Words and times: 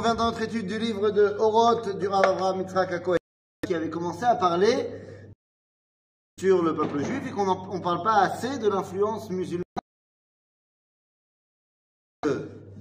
revient 0.00 0.16
dans 0.16 0.26
notre 0.26 0.40
étude 0.40 0.66
du 0.66 0.78
livre 0.78 1.10
de 1.10 1.36
Oroth 1.38 1.98
du 1.98 2.08
Rav 2.08 2.24
Avraham 2.24 2.64
qui 3.66 3.74
avait 3.74 3.90
commencé 3.90 4.24
à 4.24 4.34
parler 4.34 4.88
sur 6.38 6.62
le 6.62 6.74
peuple 6.74 7.04
juif 7.04 7.22
et 7.28 7.30
qu'on 7.32 7.74
ne 7.74 7.82
parle 7.82 8.02
pas 8.02 8.20
assez 8.20 8.58
de 8.58 8.68
l'influence 8.68 9.28
musulmane. 9.28 9.64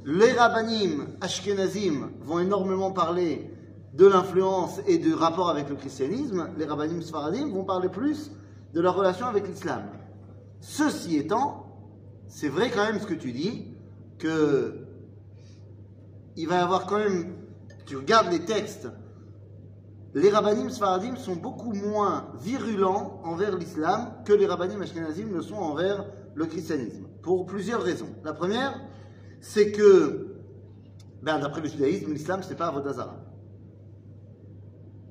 Les 0.05 0.31
rabbinim 0.31 1.17
ashkenazim 1.19 2.09
vont 2.21 2.39
énormément 2.39 2.91
parler 2.93 3.51
de 3.93 4.07
l'influence 4.07 4.79
et 4.87 4.97
du 4.97 5.13
rapport 5.13 5.49
avec 5.49 5.67
le 5.67 5.75
christianisme. 5.75 6.51
Les 6.57 6.63
rabbinim 6.63 7.01
sfaradim 7.01 7.49
vont 7.49 7.65
parler 7.65 7.89
plus 7.89 8.31
de 8.73 8.79
leur 8.79 8.95
relation 8.95 9.25
avec 9.25 9.45
l'islam. 9.45 9.83
Ceci 10.61 11.17
étant, 11.17 11.65
c'est 12.29 12.49
vrai 12.49 12.71
quand 12.73 12.85
même 12.85 13.01
ce 13.01 13.05
que 13.05 13.13
tu 13.13 13.33
dis, 13.33 13.73
que 14.19 14.88
il 16.35 16.47
va 16.47 16.55
y 16.55 16.59
avoir 16.59 16.85
quand 16.85 16.97
même, 16.97 17.35
tu 17.85 17.97
regardes 17.97 18.31
les 18.31 18.45
textes, 18.45 18.87
les 20.13 20.29
rabbinim 20.29 20.69
sfaradim 20.69 21.15
sont 21.17 21.35
beaucoup 21.35 21.73
moins 21.73 22.31
virulents 22.41 23.21
envers 23.23 23.55
l'islam 23.55 24.13
que 24.25 24.33
les 24.33 24.47
rabbinim 24.47 24.81
ashkenazim 24.81 25.31
le 25.31 25.41
sont 25.41 25.55
envers 25.55 26.05
le 26.33 26.45
christianisme, 26.45 27.05
pour 27.21 27.45
plusieurs 27.45 27.81
raisons. 27.81 28.09
La 28.23 28.33
première, 28.33 28.79
c'est 29.41 29.71
que, 29.71 30.35
ben, 31.21 31.39
d'après 31.39 31.61
le 31.61 31.67
judaïsme, 31.67 32.11
l'islam, 32.11 32.41
c'est 32.43 32.55
pas 32.55 32.67
Avodazara. 32.67 33.17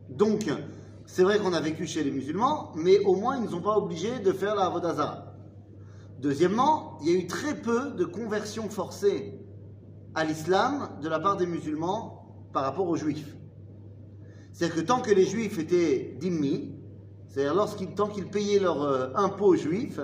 Donc, 0.09 0.51
c'est 1.07 1.23
vrai 1.23 1.39
qu'on 1.39 1.53
a 1.53 1.61
vécu 1.61 1.87
chez 1.87 2.03
les 2.03 2.11
musulmans, 2.11 2.73
mais 2.75 2.99
au 3.01 3.15
moins, 3.15 3.37
ils 3.37 3.43
ne 3.43 3.49
sont 3.49 3.61
pas 3.61 3.77
obligés 3.77 4.19
de 4.19 4.33
faire 4.33 4.55
la 4.55 4.67
Avodazara. 4.67 5.35
Deuxièmement, 6.19 6.99
il 7.03 7.09
y 7.09 7.15
a 7.15 7.19
eu 7.19 7.27
très 7.27 7.55
peu 7.55 7.93
de 7.93 8.05
conversions 8.05 8.69
forcées 8.69 9.39
à 10.15 10.25
l'islam 10.25 10.89
de 11.03 11.09
la 11.09 11.19
part 11.21 11.37
des 11.37 11.47
musulmans 11.47 12.25
par 12.53 12.63
rapport 12.65 12.89
aux 12.89 12.97
juifs. 12.97 13.37
C'est-à-dire 14.53 14.77
que 14.77 14.81
tant 14.81 15.01
que 15.01 15.11
les 15.13 15.25
juifs 15.25 15.59
étaient 15.59 16.17
dhimmi, 16.19 16.75
c'est-à-dire 17.29 17.55
lorsqu'ils, 17.55 17.95
tant 17.95 18.09
qu'ils 18.09 18.29
payaient 18.29 18.59
leur 18.59 18.83
euh, 18.83 19.09
impôt 19.15 19.55
juif, 19.55 20.01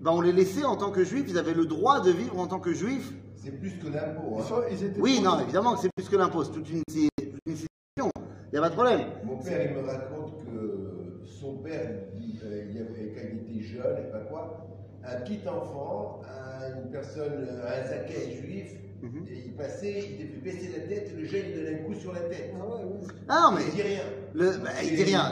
ben 0.00 0.10
on 0.12 0.20
les 0.20 0.32
laissait 0.32 0.64
en 0.64 0.76
tant 0.76 0.90
que 0.90 1.04
juifs, 1.04 1.26
ils 1.28 1.38
avaient 1.38 1.54
le 1.54 1.66
droit 1.66 2.00
de 2.00 2.10
vivre 2.10 2.38
en 2.38 2.46
tant 2.46 2.60
que 2.60 2.72
juifs. 2.72 3.12
C'est 3.36 3.50
plus 3.50 3.72
que 3.78 3.88
l'impôt. 3.88 4.38
Hein. 4.38 4.62
Oui, 4.98 5.20
non, 5.22 5.40
évidemment 5.40 5.74
que 5.74 5.80
c'est 5.80 5.90
plus 5.94 6.08
que 6.08 6.16
l'impôt, 6.16 6.44
c'est 6.44 6.52
toute 6.52 6.70
une, 6.70 6.82
situation. 6.88 8.10
Il 8.16 8.52
n'y 8.52 8.58
a 8.58 8.62
pas 8.62 8.68
de 8.68 8.74
problème. 8.74 9.00
Mon 9.24 9.36
père, 9.38 9.60
il 9.70 9.76
me 9.76 9.86
raconte 9.86 10.44
que 10.44 11.22
son 11.26 11.56
père, 11.56 11.90
il, 12.20 12.38
euh, 12.44 12.64
il 12.70 12.78
avait, 12.78 13.12
quand 13.14 13.22
il 13.32 13.56
était 13.56 13.64
jeune, 13.66 13.96
et 13.98 14.10
pas 14.10 14.20
quoi, 14.20 14.66
un 15.04 15.20
petit 15.22 15.40
enfant, 15.48 16.20
un- 16.24 16.82
une 16.84 16.90
personne, 16.90 17.48
un 17.66 17.88
zaké 17.88 18.40
juif, 18.40 18.70
Mhm. 19.02 19.26
et 19.28 19.42
il 19.46 19.52
passait, 19.54 20.04
il 20.10 20.14
était 20.14 20.26
fait 20.32 20.40
baisser 20.40 20.70
la 20.78 20.86
tête, 20.86 21.12
le 21.18 21.24
jeune, 21.24 21.42
il 21.50 21.56
donnait 21.56 21.80
un 21.80 21.84
coup 21.84 21.94
sur 21.94 22.12
la 22.12 22.20
tête. 22.20 22.54
Ah 22.54 22.64
ouais, 22.64 22.84
ouais. 22.84 23.08
Ah 23.28 23.40
non, 23.50 23.56
mais 23.56 23.64
Il 23.66 23.74
dit 23.74 23.82
rien. 23.82 24.02
Le, 24.32 24.50
bah, 24.58 24.70
il 24.84 24.96
dit 24.96 25.02
rien. 25.02 25.22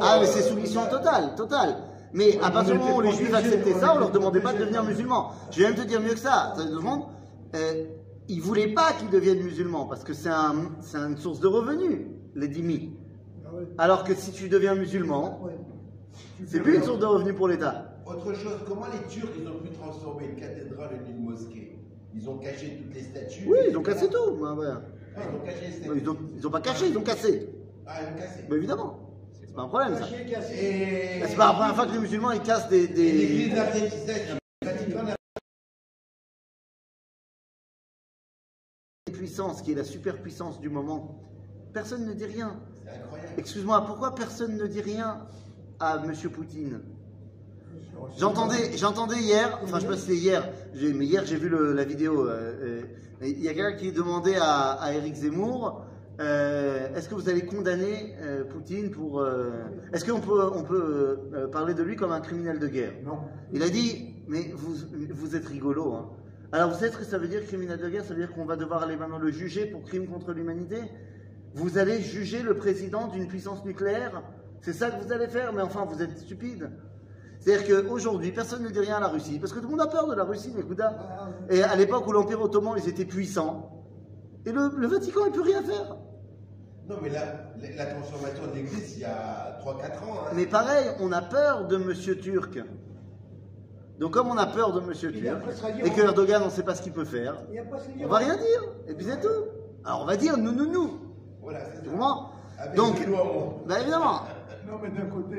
Ah, 0.00 0.18
mais 0.20 0.26
euh, 0.26 0.30
c'est 0.30 0.42
soumission 0.42 0.86
totale, 0.86 1.34
totale. 1.36 1.76
Mais 2.14 2.38
à 2.42 2.50
partir 2.50 2.72
du 2.72 2.78
moment 2.78 2.96
où 2.96 3.00
les 3.02 3.12
juifs 3.12 3.34
acceptaient 3.34 3.74
ça, 3.74 3.94
on 3.94 3.98
leur 3.98 4.10
demandait 4.10 4.40
pas 4.40 4.54
de 4.54 4.58
devenir 4.60 4.82
musulmans. 4.82 5.32
Je 5.50 5.58
vais 5.60 5.64
même 5.68 5.74
te 5.76 5.86
dire 5.86 6.00
mieux 6.00 6.14
que 6.14 6.18
ça. 6.18 6.54
Ça 6.56 6.64
demande, 6.64 7.02
euh, 7.54 7.84
ils 8.28 8.40
voulaient 8.40 8.72
pas 8.72 8.94
qu'ils 8.94 9.10
deviennent 9.10 9.42
musulmans 9.42 9.84
parce 9.84 10.02
que 10.02 10.14
c'est 10.14 10.30
un, 10.30 10.70
c'est 10.80 10.96
une 10.96 11.18
source 11.18 11.40
de 11.40 11.48
revenus, 11.48 12.06
les 12.34 12.48
dîmis. 12.48 12.92
Ah 13.44 13.54
ouais. 13.54 13.66
Alors 13.76 14.04
que 14.04 14.14
si 14.14 14.32
tu 14.32 14.48
deviens 14.48 14.74
musulman, 14.74 15.46
c'est 16.46 16.60
plus 16.60 16.76
une 16.76 16.82
source 16.82 16.98
de 16.98 17.06
revenus 17.06 17.34
pour 17.34 17.48
l'État. 17.48 17.92
Autre 18.06 18.32
chose, 18.32 18.60
comment 18.66 18.86
les 18.86 19.06
Turcs, 19.08 19.32
ils 19.38 19.46
ont 19.48 19.58
pu 19.58 19.68
transformer 19.70 20.28
une 20.28 20.36
cathédrale 20.36 21.00
en 21.04 21.10
une 21.10 21.24
mosquée? 21.24 21.75
Ils 22.16 22.30
ont 22.30 22.38
caché 22.38 22.78
toutes 22.82 22.94
les 22.94 23.02
statues. 23.02 23.44
Oui, 23.46 23.58
ils 23.68 23.76
ont 23.76 23.82
cassé 23.82 24.08
tout. 24.08 24.36
Bah, 24.40 24.54
ouais. 24.54 24.66
Ah, 25.16 25.20
ils 25.30 25.36
ont 25.36 25.44
caché 25.44 25.66
les 25.66 25.72
statues. 25.72 25.90
Ouais, 25.90 25.98
Ils 26.00 26.08
ont, 26.10 26.18
ils 26.36 26.46
ont 26.46 26.50
pas 26.50 26.60
caché, 26.60 26.88
ils 26.88 26.98
ont 26.98 27.02
cassé. 27.02 27.48
Ah, 27.86 28.00
ils 28.02 28.14
ont 28.14 28.18
cassé. 28.18 28.44
Mais 28.48 28.56
évidemment, 28.56 28.98
c'est 29.38 29.54
pas 29.54 29.62
un 29.62 29.68
problème 29.68 29.94
ça. 29.94 30.00
Caché, 30.00 30.26
cassé. 30.26 30.54
Et... 30.54 31.26
C'est 31.26 31.36
pas 31.36 31.48
la 31.48 31.52
première 31.54 31.74
fois 31.74 31.86
que 31.86 31.92
les 31.92 31.98
musulmans 31.98 32.32
ils 32.32 32.42
cassent 32.42 32.68
des, 32.68 32.84
Et 32.84 32.88
des... 32.88 33.12
l'église 33.12 33.54
puissance 39.12 39.62
qui 39.62 39.72
est 39.72 39.74
la 39.74 39.84
superpuissance 39.84 40.60
du 40.60 40.68
moment. 40.68 41.22
Personne 41.72 42.06
ne 42.06 42.12
dit 42.12 42.24
rien. 42.24 42.60
C'est 42.84 42.90
incroyable. 42.90 43.32
Excuse-moi, 43.38 43.84
pourquoi 43.84 44.14
personne 44.14 44.56
ne 44.56 44.66
dit 44.66 44.80
rien 44.80 45.26
à 45.80 45.98
Monsieur 45.98 46.30
Poutine? 46.30 46.80
J'entendais, 48.18 48.76
j'entendais 48.76 49.16
hier, 49.18 49.58
enfin 49.62 49.76
je 49.76 49.82
sais 49.82 49.88
pas 49.88 49.94
si 49.96 50.02
c'était 50.02 50.16
hier, 50.16 50.48
mais 50.74 51.04
hier 51.06 51.24
j'ai 51.24 51.36
vu 51.36 51.48
le- 51.48 51.72
la 51.72 51.84
vidéo. 51.84 52.26
euh, 52.28 52.52
euh, 52.62 52.82
Il 53.22 53.42
y 53.42 53.48
a 53.48 53.54
quelqu'un 53.54 53.76
qui 53.76 53.92
demandait 53.92 54.36
à, 54.36 54.72
à 54.72 54.92
Eric 54.92 55.14
Zemmour, 55.14 55.84
euh, 56.20 56.94
est-ce 56.94 57.08
que 57.08 57.14
vous 57.14 57.28
allez 57.28 57.44
condamner 57.46 58.14
Poutine 58.50 58.90
pour, 58.90 59.24
est-ce 59.92 60.04
qu'on 60.04 60.20
peut, 60.20 60.42
on 60.54 60.62
peut 60.62 61.18
parler 61.52 61.74
de 61.74 61.82
lui 61.82 61.96
comme 61.96 62.12
un 62.12 62.20
criminel 62.20 62.58
de 62.58 62.68
guerre? 62.68 62.92
Non. 63.04 63.18
Il 63.52 63.62
a 63.62 63.68
dit, 63.68 64.14
mais 64.28 64.50
vous, 64.54 64.74
vous 65.10 65.34
êtes 65.36 65.46
rigolo. 65.46 65.92
Hein. 65.94 66.10
Alors 66.52 66.70
vous 66.70 66.78
savez 66.78 66.92
ce 66.92 66.98
que 66.98 67.04
ça 67.04 67.18
veut 67.18 67.28
dire 67.28 67.44
criminel 67.44 67.78
de 67.78 67.88
guerre? 67.88 68.04
Ça 68.04 68.14
veut 68.14 68.20
dire 68.20 68.32
qu'on 68.34 68.44
va 68.44 68.56
devoir 68.56 68.82
aller 68.82 68.96
maintenant 68.96 69.18
le 69.18 69.30
juger 69.30 69.66
pour 69.66 69.82
crime 69.82 70.06
contre 70.06 70.32
l'humanité? 70.32 70.76
Vous 71.54 71.78
allez 71.78 72.00
juger 72.00 72.42
le 72.42 72.54
président 72.54 73.08
d'une 73.08 73.26
puissance 73.28 73.64
nucléaire? 73.64 74.22
C'est 74.60 74.72
ça 74.74 74.90
que 74.90 75.02
vous 75.02 75.12
allez 75.12 75.26
faire? 75.28 75.52
Mais 75.54 75.62
enfin, 75.62 75.86
vous 75.86 76.02
êtes 76.02 76.18
stupide. 76.18 76.70
C'est-à-dire 77.46 77.84
qu'aujourd'hui, 77.86 78.32
personne 78.32 78.64
ne 78.64 78.70
dit 78.70 78.80
rien 78.80 78.96
à 78.96 79.00
la 79.00 79.06
Russie, 79.06 79.38
parce 79.38 79.52
que 79.52 79.60
tout 79.60 79.66
le 79.66 79.70
monde 79.70 79.80
a 79.80 79.86
peur 79.86 80.08
de 80.08 80.14
la 80.16 80.24
Russie, 80.24 80.52
mais 80.56 80.64
Gouda. 80.64 80.96
Ah, 80.98 81.28
Et 81.48 81.62
à 81.62 81.76
l'époque 81.76 82.04
où 82.08 82.10
l'Empire 82.10 82.42
ottoman, 82.42 82.74
ils 82.76 82.88
étaient 82.88 83.04
puissants, 83.04 83.84
et 84.44 84.50
le, 84.50 84.72
le 84.76 84.86
Vatican, 84.88 85.20
il 85.26 85.32
peut 85.32 85.42
rien 85.42 85.62
faire. 85.62 85.96
Non, 86.88 86.96
mais 87.00 87.08
la, 87.08 87.20
la, 87.60 87.76
la 87.76 87.86
transformation 87.86 88.48
de 88.48 88.52
l'église, 88.52 88.94
il 88.96 89.02
y 89.02 89.04
a 89.04 89.60
3-4 89.64 89.68
ans. 89.68 89.74
Hein. 90.26 90.30
Mais 90.34 90.46
pareil, 90.46 90.86
on 90.98 91.12
a 91.12 91.22
peur 91.22 91.68
de 91.68 91.76
Monsieur 91.76 92.18
Turc. 92.18 92.58
Donc 94.00 94.12
comme 94.12 94.26
on 94.26 94.36
a 94.38 94.46
peur 94.46 94.72
de 94.72 94.80
Monsieur 94.80 95.12
Il 95.14 95.22
Turc, 95.22 95.42
et 95.84 95.90
que 95.90 96.00
Erdogan, 96.00 96.42
on 96.42 96.46
ne 96.46 96.50
sait 96.50 96.64
pas 96.64 96.74
ce 96.74 96.82
qu'il 96.82 96.92
peut 96.92 97.04
faire, 97.04 97.36
on 98.02 98.08
va 98.08 98.18
rien 98.18 98.36
dire, 98.36 98.62
et 98.88 98.94
puis 98.94 99.06
c'est 99.06 99.20
tout. 99.20 99.44
Alors 99.84 100.02
on 100.02 100.04
va 100.04 100.16
dire 100.16 100.36
nous, 100.36 100.52
nous, 100.52 100.70
nous. 100.70 101.00
Voilà, 101.40 101.60
c'est 101.64 101.88
ça. 101.88 101.92
Avec 102.58 102.74
Donc, 102.76 102.96
bah 103.66 103.80
évidemment. 103.80 104.22
Non, 104.66 104.78
mais 104.82 104.90
d'un 104.90 105.06
côté, 105.06 105.36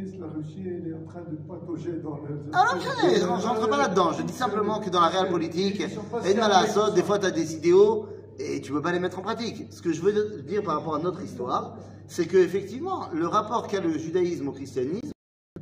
il 0.00 0.06
il 0.06 0.10
laisse 0.10 0.20
la 0.20 0.26
Russie, 0.28 0.62
elle 0.66 0.88
est 0.88 0.94
en 0.94 1.04
train 1.04 1.20
de 1.20 1.36
patauger 1.36 1.92
dans 2.02 2.16
le. 2.16 2.50
Ah 2.52 2.74
non, 2.74 2.80
je 2.80 3.42
j'entre 3.42 3.68
pas 3.68 3.76
là-dedans. 3.76 4.12
Je 4.12 4.22
dis 4.22 4.32
simplement 4.32 4.80
que 4.80 4.90
dans 4.90 5.00
la 5.00 5.08
réelle 5.08 5.30
politique, 5.30 5.80
et 5.80 6.38
à 6.38 6.48
la 6.48 6.66
saute, 6.66 6.94
des 6.94 7.02
fois 7.02 7.18
tu 7.18 7.26
as 7.26 7.30
des 7.30 7.54
idéaux 7.54 8.06
et 8.38 8.60
tu 8.60 8.72
peux 8.72 8.82
pas 8.82 8.92
les 8.92 9.00
mettre 9.00 9.18
en 9.18 9.22
pratique. 9.22 9.66
Ce 9.70 9.82
que 9.82 9.92
je 9.92 10.00
veux 10.00 10.42
dire 10.42 10.62
par 10.62 10.76
rapport 10.76 10.94
à 10.94 10.98
notre 10.98 11.22
histoire, 11.22 11.76
c'est 12.06 12.26
que 12.26 12.36
effectivement, 12.38 13.08
le 13.12 13.26
rapport 13.26 13.66
qu'a 13.68 13.80
le 13.80 13.96
judaïsme 13.98 14.48
au 14.48 14.52
christianisme 14.52 15.12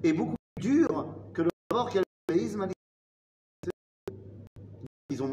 est 0.03 0.13
beaucoup 0.13 0.37
plus 0.57 0.71
dur 0.71 1.07
que 1.33 1.43
le 1.43 1.51
rapport 1.71 1.91
qu'a 1.91 2.01
le 2.01 2.35
judaïsme 2.35 2.63
à 2.63 2.67
l'islam. 5.11 5.33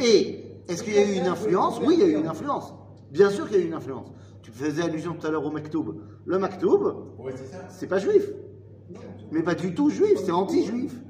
Et 0.00 0.44
est-ce 0.68 0.82
qu'il 0.82 0.94
y 0.94 0.98
a 0.98 1.04
eu 1.04 1.14
une 1.14 1.26
influence? 1.26 1.80
Oui, 1.84 1.94
il 1.98 2.00
y 2.00 2.04
a 2.04 2.08
eu 2.08 2.20
une 2.20 2.26
influence. 2.26 2.72
Bien 3.10 3.30
sûr 3.30 3.46
qu'il 3.46 3.58
y 3.58 3.60
a 3.60 3.64
eu 3.64 3.66
une 3.66 3.74
influence. 3.74 4.08
Tu 4.42 4.50
faisais 4.52 4.82
allusion 4.82 5.14
tout 5.14 5.26
à 5.26 5.30
l'heure 5.30 5.44
au 5.44 5.50
Maktoub. 5.50 5.94
Le 6.24 6.38
Maktoub, 6.38 6.96
Ouais, 7.22 7.34
c'est 7.68 7.86
pas 7.88 7.98
juif. 7.98 8.24
Mais 9.30 9.42
pas 9.42 9.54
du 9.54 9.74
tout 9.74 9.90
juif, 9.90 10.18
c'est 10.22 10.32
anti-juif. 10.32 11.02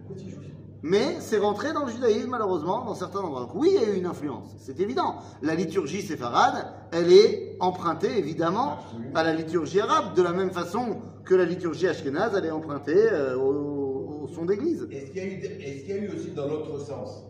Mais 0.82 1.20
c'est 1.20 1.38
rentré 1.38 1.72
dans 1.72 1.84
le 1.84 1.93
judaïsme, 1.93 2.31
malheureusement, 2.31 2.84
dans 2.84 2.94
certains 2.94 3.20
endroits. 3.20 3.41
Donc 3.43 3.54
oui, 3.54 3.70
il 3.75 3.81
y 3.81 3.84
a 3.84 3.88
eu 3.88 3.97
une 3.97 4.06
influence, 4.06 4.54
c'est 4.59 4.81
évident. 4.81 5.16
La 5.43 5.54
liturgie 5.54 6.03
séfarade, 6.03 6.66
elle 6.91 7.12
est 7.12 7.56
empruntée, 7.60 8.19
évidemment, 8.19 8.78
à 9.15 9.22
la 9.22 9.32
liturgie 9.34 9.81
arabe, 9.81 10.14
de 10.14 10.22
la 10.22 10.32
même 10.32 10.53
façon 10.53 11.03
que 11.25 11.34
la 11.34 11.44
liturgie 11.44 11.87
ashkénaze, 11.88 12.34
elle 12.37 12.47
est 12.47 12.50
empruntée 12.50 13.10
euh, 13.12 13.37
au, 13.37 14.22
au 14.25 14.28
son 14.28 14.44
d'église. 14.47 14.88
Est-ce 14.91 15.10
qu'il 15.10 15.16
y, 15.16 15.20
a 15.20 15.28
eu- 15.28 15.59
est-ce 15.60 15.82
qu'il 15.84 15.91
y 15.94 15.99
a 15.99 16.03
eu 16.03 16.09
aussi 16.09 16.32
dans 16.32 16.47
l'autre 16.47 16.78
sens? 16.78 17.26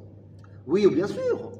Oui, 0.66 0.86
bien 0.88 1.06
sûr. 1.06 1.52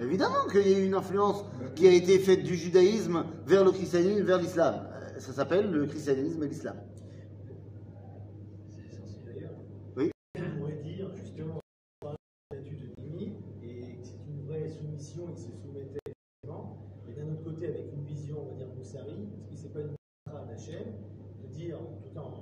Évidemment 0.00 0.46
qu'il 0.50 0.66
y 0.66 0.74
a 0.74 0.78
eu 0.78 0.86
une 0.86 0.94
influence 0.94 1.44
qui 1.74 1.86
a 1.86 1.92
été 1.92 2.18
faite 2.18 2.42
du 2.42 2.54
judaïsme 2.56 3.24
vers 3.44 3.64
le 3.64 3.70
christianisme, 3.70 4.22
vers 4.24 4.38
l'islam. 4.38 4.88
Euh, 4.92 5.20
Ça 5.20 5.32
s'appelle 5.32 5.70
le 5.70 5.86
christianisme 5.86 6.42
et 6.42 6.48
l'islam. 6.48 6.76
Oui. 9.96 10.10
On 10.38 10.58
pourrait 10.58 10.82
dire 10.82 11.10
justement 11.14 11.60
le 12.02 12.08
statut 12.56 12.76
de 12.76 13.02
Nimi 13.02 13.34
et 13.62 13.98
c'est 14.02 14.14
une 14.26 14.46
vraie 14.46 14.70
soumission 14.70 15.26
que 15.34 15.38
se 15.38 15.50
soumettait. 15.62 15.98
Et 17.08 17.12
d'un 17.12 17.32
autre 17.32 17.44
côté, 17.44 17.66
avec 17.66 17.92
une 17.92 18.04
vision, 18.04 18.38
on 18.42 18.52
va 18.52 18.54
dire, 18.54 18.68
Moussari, 18.74 19.28
parce 19.36 19.50
que 19.50 19.56
c'est 19.56 19.72
pas 19.74 19.80
une 19.80 19.94
à 20.34 20.44
d'Hachem, 20.46 20.94
de 21.42 21.54
dire, 21.54 21.76
tout 22.02 22.18
en 22.18 22.32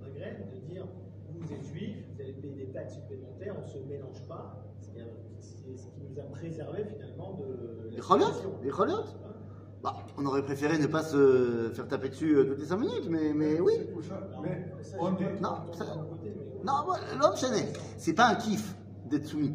Maghreb, 0.00 0.50
de 0.52 0.72
dire 0.72 0.86
vous 1.28 1.52
êtes 1.52 1.64
juifs, 1.64 1.96
vous 2.12 2.20
allez 2.20 2.32
payer 2.32 2.66
des 2.66 2.72
taxes 2.72 2.94
supplémentaires, 2.94 3.54
on 3.58 3.62
ne 3.66 3.72
se 3.72 3.78
mélange 3.88 4.20
pas. 4.28 4.64
C'est 4.80 4.94
c'est 5.64 5.76
ce 5.76 5.86
qui 5.88 6.00
nous 6.10 6.18
a 6.20 6.24
préservé 6.24 6.84
finalement 6.84 7.38
de 7.40 7.90
Les 7.90 8.02
situation. 8.02 8.52
Les 8.62 8.70
Bah, 9.82 9.96
on 10.16 10.26
aurait 10.26 10.42
préféré 10.44 10.78
ne 10.78 10.86
pas 10.86 11.02
se 11.02 11.70
faire 11.74 11.88
taper 11.88 12.08
dessus 12.08 12.36
euh, 12.36 12.44
toutes 12.44 12.60
les 12.60 12.66
5 12.66 12.76
minutes, 12.78 13.08
mais, 13.08 13.32
mais 13.34 13.60
oui. 13.60 13.72
Mais 14.42 14.72
on 14.98 15.12
dit. 15.12 15.24
Non, 15.40 15.54
ça- 15.72 15.84
Non, 16.64 16.72
moi, 16.86 16.96
l'homme 17.20 17.34
c'est 17.96 18.14
pas 18.14 18.28
un 18.28 18.34
kiff 18.36 18.76
d'être 19.06 19.26
soumis. 19.26 19.54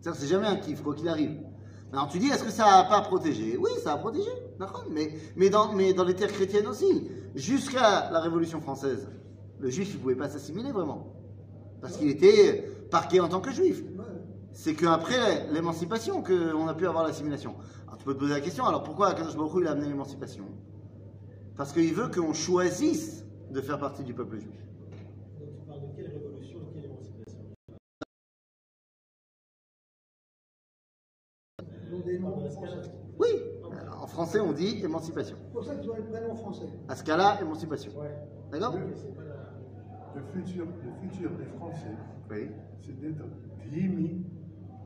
C'est-à-dire, 0.00 0.20
c'est 0.20 0.26
jamais 0.28 0.46
un 0.46 0.56
kiff, 0.56 0.82
quoi 0.82 0.94
qu'il 0.94 1.08
arrive. 1.08 1.38
Alors 1.92 2.08
tu 2.08 2.18
dis, 2.18 2.28
est-ce 2.28 2.44
que 2.44 2.50
ça 2.50 2.64
n'a 2.64 2.84
pas 2.84 3.00
protégé? 3.02 3.56
Oui, 3.56 3.70
ça 3.82 3.92
a 3.92 3.96
protégé, 3.96 4.28
d'accord 4.58 4.84
mais, 4.90 5.12
mais, 5.36 5.50
dans, 5.50 5.72
mais 5.72 5.92
dans 5.92 6.04
les 6.04 6.14
terres 6.14 6.32
chrétiennes 6.32 6.66
aussi. 6.66 7.08
Jusqu'à 7.34 8.10
la 8.10 8.20
Révolution 8.20 8.60
française, 8.60 9.08
le 9.60 9.68
juif, 9.68 9.90
il 9.92 9.96
ne 9.98 10.02
pouvait 10.02 10.16
pas 10.16 10.28
s'assimiler 10.28 10.72
vraiment. 10.72 11.12
Parce 11.80 11.96
qu'il 11.98 12.08
était 12.08 12.62
parqué 12.90 13.20
en 13.20 13.28
tant 13.28 13.40
que 13.40 13.50
juif. 13.52 13.82
C'est 14.56 14.74
qu'après 14.74 15.46
l'émancipation 15.52 16.22
qu'on 16.22 16.66
a 16.66 16.72
pu 16.74 16.86
avoir 16.86 17.06
l'assimilation. 17.06 17.54
Alors 17.86 17.98
tu 17.98 18.04
peux 18.06 18.14
te 18.14 18.18
poser 18.20 18.32
la 18.32 18.40
question, 18.40 18.64
alors 18.64 18.82
pourquoi 18.82 19.08
Akadosh 19.08 19.36
Baruch 19.36 19.52
il 19.60 19.68
a 19.68 19.72
amené 19.72 19.86
l'émancipation? 19.86 20.46
Parce 21.56 21.74
qu'il 21.74 21.92
veut 21.92 22.08
qu'on 22.08 22.32
choisisse 22.32 23.26
de 23.50 23.60
faire 23.60 23.78
partie 23.78 24.02
du 24.02 24.14
peuple 24.14 24.38
juif. 24.38 24.56
Donc 25.38 25.50
tu 25.54 25.66
parles 25.66 25.80
de 25.82 25.86
quelle 25.94 26.06
révolution, 26.10 26.58
de 26.60 26.72
quelle 26.72 26.84
émancipation? 26.86 27.38
Tu 31.58 31.90
noms 31.90 31.98
de 32.00 32.24
en 32.24 32.30
français. 32.30 32.48
l'escalade 32.48 32.92
Oui, 33.18 33.28
en 34.00 34.06
français 34.06 34.40
on 34.40 34.52
dit 34.52 34.82
émancipation. 34.82 35.36
C'est 35.44 35.52
pour 35.52 35.64
ça 35.64 35.74
qu'ils 35.76 35.90
ont 35.90 35.96
les 35.96 36.02
prénoms 36.02 36.34
français. 36.34 36.68
À 36.88 36.96
ce 36.96 37.04
cas-là, 37.04 37.38
émancipation. 37.42 37.92
Ouais. 37.98 38.14
D'accord? 38.50 38.74
Le 38.74 40.22
futur, 40.32 40.64
le 40.64 41.08
futur 41.10 41.30
des 41.36 41.44
Français, 41.44 41.94
Oui. 42.30 42.48
c'est 42.80 42.98
d'être 42.98 43.22
Dhimi, 43.70 44.24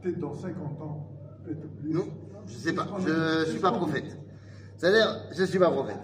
peut-être 0.01 0.19
dans 0.19 0.33
50 0.33 0.81
ans, 0.81 1.09
peut-être 1.43 1.67
plus. 1.79 1.93
Non, 1.93 2.05
je 2.47 2.53
sais 2.53 2.73
pas, 2.73 2.87
je 2.99 3.49
suis 3.49 3.59
pas 3.59 3.71
prophète. 3.71 4.17
C'est-à-dire, 4.77 5.07
je 5.37 5.43
suis 5.43 5.59
pas 5.59 5.69
prophète. 5.69 5.97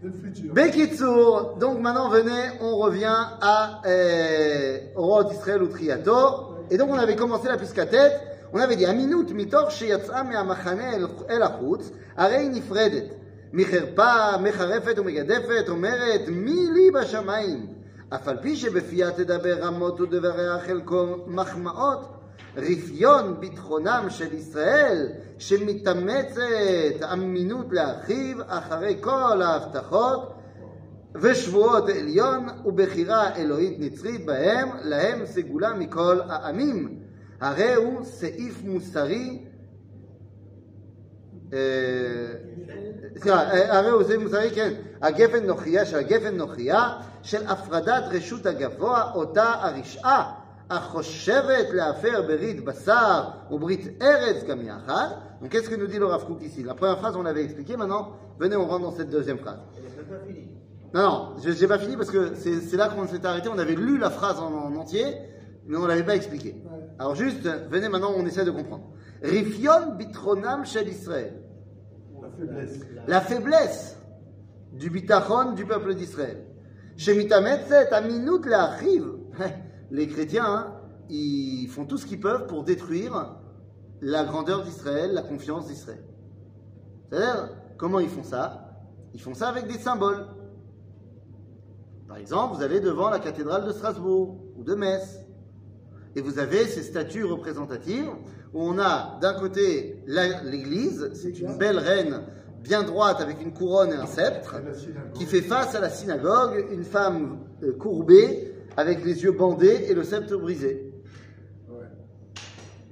C'est 0.00 0.06
le 0.06 0.12
futur. 0.12 0.54
Bekitsour, 0.54 1.56
donc 1.58 1.80
maintenant 1.80 2.08
venez, 2.10 2.50
on 2.60 2.76
revient 2.76 3.16
à 3.40 3.82
euh, 3.86 4.78
au 4.96 5.06
roi 5.06 5.24
d'Israël 5.24 5.62
ou 5.62 5.68
Triator. 5.68 6.58
Et 6.70 6.76
donc 6.76 6.90
on 6.90 6.98
avait 6.98 7.16
commencé 7.16 7.48
la 7.48 7.56
tête. 7.86 8.20
on 8.52 8.58
avait 8.58 8.76
dit 8.76 8.86
Aminut 8.86 9.32
mitor 9.34 9.70
שיצאה 9.70 10.22
מהמחנה 10.22 10.94
אל 10.94 11.06
אל 11.30 11.42
החוץ, 11.42 11.90
הרי 12.16 12.36
היא 12.36 12.50
נפרדת. 12.50 13.04
מחרפה, 13.54 14.38
מחרפת 14.42 14.98
ומגדפת, 14.98 15.68
אומרת 15.68 16.20
מי 16.28 16.66
לי 16.74 16.90
בשמיים. 16.90 17.66
אף 18.14 18.28
על 18.28 18.36
פי 18.42 18.56
שבפיה 18.56 19.10
תדבר 19.10 19.58
רמות 19.60 20.00
ודבריה 20.00 20.58
חלקו 20.66 21.04
מחמאות, 21.26 22.06
רפיון 22.57 23.39
ביטחונם 23.39 24.05
של 24.09 24.33
ישראל, 24.33 25.07
שמתאמצת 25.37 26.41
אמינות 27.13 27.65
לאחיו 27.71 28.37
אחרי 28.47 28.97
כל 29.01 29.41
ההבטחות 29.41 30.33
ושבועות 31.15 31.89
עליון 31.89 32.47
ובחירה 32.65 33.35
אלוהית 33.35 33.79
נצרית 33.79 34.25
בהם, 34.25 34.69
להם 34.83 35.25
סגולה 35.25 35.73
מכל 35.73 36.19
העמים. 36.29 36.99
הרי 37.41 37.73
הוא 37.73 38.03
סעיף 38.03 38.63
מוסרי 38.63 39.45
אה, 41.53 41.59
סליחה, 43.17 43.51
אה, 43.51 43.77
הרי 43.77 43.89
הוא 43.89 44.03
סעיף 44.03 44.21
מוסרי, 44.21 44.51
כן, 44.55 44.73
הגפן 45.01 45.45
נוכייה 45.45 45.85
של 45.85 45.97
הגפן 45.97 46.35
נוכייה 46.37 46.89
של 47.21 47.47
הפרדת 47.47 48.03
רשות 48.11 48.45
הגבוה 48.45 49.11
אותה 49.15 49.43
הרשעה 49.43 50.38
Donc 55.41 55.49
qu'est-ce 55.49 55.69
que 55.69 55.75
nous 55.75 55.87
dit 55.87 55.97
le 55.97 56.05
Rav 56.05 56.25
Kook 56.25 56.43
ici? 56.43 56.63
La 56.63 56.75
première 56.75 56.99
phrase, 56.99 57.15
on 57.15 57.23
l'avait 57.23 57.43
expliqué, 57.43 57.75
maintenant, 57.75 58.13
venez, 58.39 58.55
on 58.55 58.67
rentre 58.67 58.83
dans 58.83 58.91
cette 58.91 59.09
deuxième 59.09 59.39
phrase. 59.39 59.57
Non, 60.93 61.01
non, 61.01 61.35
je 61.43 61.49
n'ai 61.49 61.67
pas 61.67 61.79
fini 61.79 61.97
parce 61.97 62.11
que 62.11 62.35
c'est 62.35 62.77
là 62.77 62.89
qu'on 62.89 63.07
s'est 63.07 63.25
arrêté, 63.25 63.49
on 63.49 63.57
avait 63.57 63.75
lu 63.75 63.97
la 63.97 64.09
phrase 64.09 64.39
en, 64.39 64.75
entier, 64.75 65.05
mais 65.65 65.77
on 65.77 65.83
ne 65.83 65.87
l'avait 65.87 66.03
pas 66.03 66.15
expliqué. 66.15 66.55
Alors 66.99 67.15
juste, 67.15 67.47
venez 67.69 67.89
maintenant, 67.89 68.13
on 68.15 68.25
essaie 68.25 68.45
de 68.45 68.51
comprendre. 68.51 68.89
Rifion 69.23 69.95
bitronam 69.97 70.65
shel 70.65 70.87
Israël. 70.87 71.33
La 73.07 73.21
faiblesse. 73.21 73.97
Du 74.73 74.89
bitachon 74.91 75.53
du 75.53 75.65
peuple 75.65 75.95
d'Israël. 75.95 76.45
Shemitametzet 76.95 77.91
aminut 77.91 78.45
la 78.45 78.67
rive. 78.67 79.13
Les 79.91 80.07
chrétiens, 80.07 80.45
hein, 80.45 80.73
ils 81.09 81.67
font 81.67 81.85
tout 81.85 81.97
ce 81.97 82.05
qu'ils 82.05 82.19
peuvent 82.19 82.47
pour 82.47 82.63
détruire 82.63 83.35
la 84.01 84.23
grandeur 84.23 84.63
d'Israël, 84.63 85.13
la 85.13 85.21
confiance 85.21 85.67
d'Israël. 85.67 86.03
C'est-à-dire, 87.09 87.49
comment 87.77 87.99
ils 87.99 88.09
font 88.09 88.23
ça? 88.23 88.85
Ils 89.13 89.21
font 89.21 89.33
ça 89.33 89.49
avec 89.49 89.67
des 89.67 89.79
symboles. 89.79 90.27
Par 92.07 92.17
exemple, 92.17 92.55
vous 92.55 92.63
allez 92.63 92.79
devant 92.79 93.09
la 93.09 93.19
cathédrale 93.19 93.65
de 93.65 93.71
Strasbourg 93.71 94.37
ou 94.57 94.63
de 94.63 94.75
Metz, 94.75 95.19
et 96.15 96.21
vous 96.21 96.39
avez 96.39 96.65
ces 96.65 96.83
statues 96.83 97.23
représentatives 97.23 98.09
où 98.53 98.61
on 98.61 98.79
a 98.79 99.19
d'un 99.21 99.33
côté 99.33 100.03
l'église, 100.07 101.11
c'est 101.13 101.39
une 101.39 101.57
belle 101.57 101.77
reine 101.77 102.23
bien 102.61 102.83
droite 102.83 103.21
avec 103.21 103.41
une 103.41 103.53
couronne 103.53 103.91
et 103.91 103.95
un 103.95 104.05
sceptre, 104.05 104.55
qui 105.13 105.25
fait 105.25 105.41
face 105.41 105.75
à 105.75 105.79
la 105.79 105.89
synagogue, 105.89 106.67
une 106.71 106.83
femme 106.83 107.39
euh, 107.63 107.73
courbée 107.73 108.53
avec 108.76 109.04
les 109.04 109.22
yeux 109.22 109.32
bandés 109.32 109.86
et 109.88 109.94
le 109.94 110.04
sceptre 110.04 110.36
brisé. 110.36 110.92
Ouais. 111.68 111.86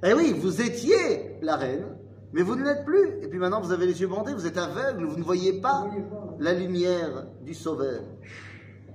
Eh 0.03 0.13
oui, 0.13 0.33
vous 0.37 0.61
étiez 0.61 1.37
la 1.41 1.55
reine, 1.55 1.85
mais 2.33 2.41
vous 2.41 2.55
ne 2.55 2.63
l'êtes 2.63 2.85
plus. 2.85 3.09
Et 3.21 3.27
puis 3.27 3.39
maintenant, 3.39 3.61
vous 3.61 3.71
avez 3.71 3.85
les 3.85 4.01
yeux 4.01 4.07
bandés, 4.07 4.33
vous 4.33 4.47
êtes 4.47 4.57
aveugle, 4.57 5.05
vous 5.05 5.17
ne 5.17 5.23
voyez 5.23 5.61
pas 5.61 5.81
Vous 5.83 5.89
voyez 5.89 6.03
pas. 6.03 6.35
la 6.39 6.53
lumière 6.53 7.27
du 7.41 7.53
Sauveur. 7.53 8.01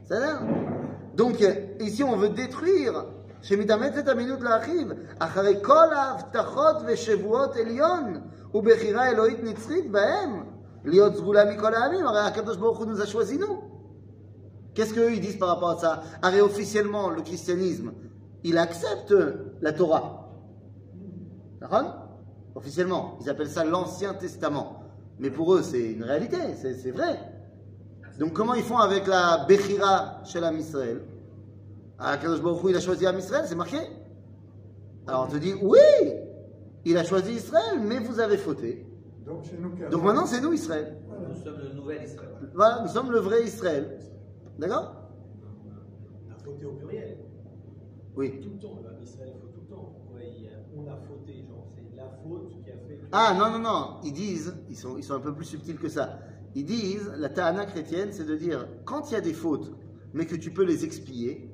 C'est 0.04 0.18
ça 0.18 0.40
Donc, 1.14 1.42
euh, 1.42 1.54
ici, 1.80 2.02
on 2.02 2.16
veut 2.16 2.30
détruire. 2.30 3.04
שמתאמצת 3.42 4.08
אמינות 4.08 4.40
לאחיו, 4.40 4.86
אחרי 5.18 5.54
כל 5.62 5.92
ההבטחות 5.94 6.76
ושבועות 6.86 7.56
עליון, 7.56 8.20
ובחירה 8.54 9.10
אלוהית 9.10 9.44
נצחית 9.44 9.90
בהם, 9.90 10.42
להיות 10.84 11.14
סגולה 11.16 11.44
מכל 11.44 11.74
העמים, 11.74 12.06
הרי 12.06 12.20
הקדוש 12.20 12.56
ברוך 12.56 12.78
הוא 12.78 12.86
nous 12.86 13.00
a 13.00 13.06
choisi 13.06 13.38
nous. 13.38 13.71
Qu'est-ce 14.73 14.93
qu'eux 14.93 15.13
ils 15.13 15.21
disent 15.21 15.37
par 15.37 15.49
rapport 15.49 15.71
à 15.71 15.77
ça? 15.77 16.01
Arrêt 16.21 16.41
officiellement, 16.41 17.09
le 17.09 17.21
christianisme, 17.21 17.93
il 18.43 18.57
accepte 18.57 19.13
la 19.61 19.71
Torah. 19.71 20.29
Officiellement, 22.55 23.17
ils 23.21 23.29
appellent 23.29 23.49
ça 23.49 23.63
l'Ancien 23.63 24.13
Testament. 24.13 24.83
Mais 25.19 25.29
pour 25.29 25.53
eux, 25.53 25.61
c'est 25.61 25.91
une 25.93 26.03
réalité, 26.03 26.37
c'est 26.55 26.91
vrai. 26.91 27.19
Donc 28.19 28.33
comment 28.33 28.53
ils 28.53 28.63
font 28.63 28.77
avec 28.77 29.07
la 29.07 29.45
Bechira 29.47 30.21
chez 30.25 30.39
l'âme 30.39 30.57
Israël? 30.57 31.01
Ah, 31.97 32.17
Kadosh 32.17 32.41
Baruch 32.41 32.61
il 32.69 32.75
a 32.75 32.79
choisi 32.79 33.05
Israël, 33.05 33.45
c'est 33.47 33.55
marqué? 33.55 33.77
Alors 35.07 35.27
on 35.27 35.31
te 35.31 35.37
dit, 35.37 35.53
oui, 35.61 35.79
il 36.85 36.97
a 36.97 37.03
choisi 37.03 37.33
Israël, 37.33 37.79
mais 37.81 37.99
vous 37.99 38.19
avez 38.19 38.37
fauté. 38.37 38.85
Donc 39.25 39.45
nous, 39.57 39.89
Donc 39.89 40.03
maintenant, 40.03 40.25
c'est 40.25 40.41
nous 40.41 40.53
Israël. 40.53 40.97
Nous 41.29 41.43
sommes 41.43 41.57
le 41.57 41.73
nouvel 41.73 42.03
Israël. 42.03 42.29
Voilà, 42.53 42.81
nous 42.81 42.89
sommes 42.89 43.11
le 43.11 43.19
vrai 43.19 43.43
Israël. 43.43 43.97
D'accord? 44.59 44.95
On 46.27 46.31
a 46.31 46.37
fauté 46.37 46.65
au 46.65 46.73
pluriel. 46.73 47.17
Oui. 48.15 48.39
Tout 48.41 48.49
le 48.49 48.59
temps, 48.59 48.79
le 48.83 49.03
Israël 49.03 49.33
faut 49.41 49.47
tout 49.47 49.61
le 49.61 49.75
temps. 49.75 49.93
On 50.75 50.87
a 50.87 50.97
fauté 51.07 51.43
Genre, 51.47 51.67
c'est 51.75 51.95
la 51.95 52.09
faute 52.23 52.49
qui 52.49 52.69
a 52.69 52.73
fait 52.87 52.95
que. 52.95 53.05
Ah 53.11 53.35
non, 53.37 53.51
non, 53.51 53.59
non, 53.59 53.99
ils 54.03 54.13
disent, 54.13 54.55
ils 54.69 54.75
sont, 54.75 54.97
ils 54.97 55.03
sont 55.03 55.13
un 55.13 55.19
peu 55.19 55.33
plus 55.33 55.45
subtils 55.45 55.77
que 55.77 55.89
ça. 55.89 56.19
Ils 56.55 56.65
disent, 56.65 57.11
la 57.17 57.29
ta'ana 57.29 57.65
chrétienne, 57.65 58.09
c'est 58.11 58.25
de 58.25 58.35
dire, 58.35 58.67
quand 58.85 59.09
il 59.09 59.13
y 59.13 59.17
a 59.17 59.21
des 59.21 59.33
fautes, 59.33 59.71
mais 60.13 60.25
que 60.25 60.35
tu 60.35 60.51
peux 60.51 60.63
les 60.63 60.83
expier, 60.85 61.49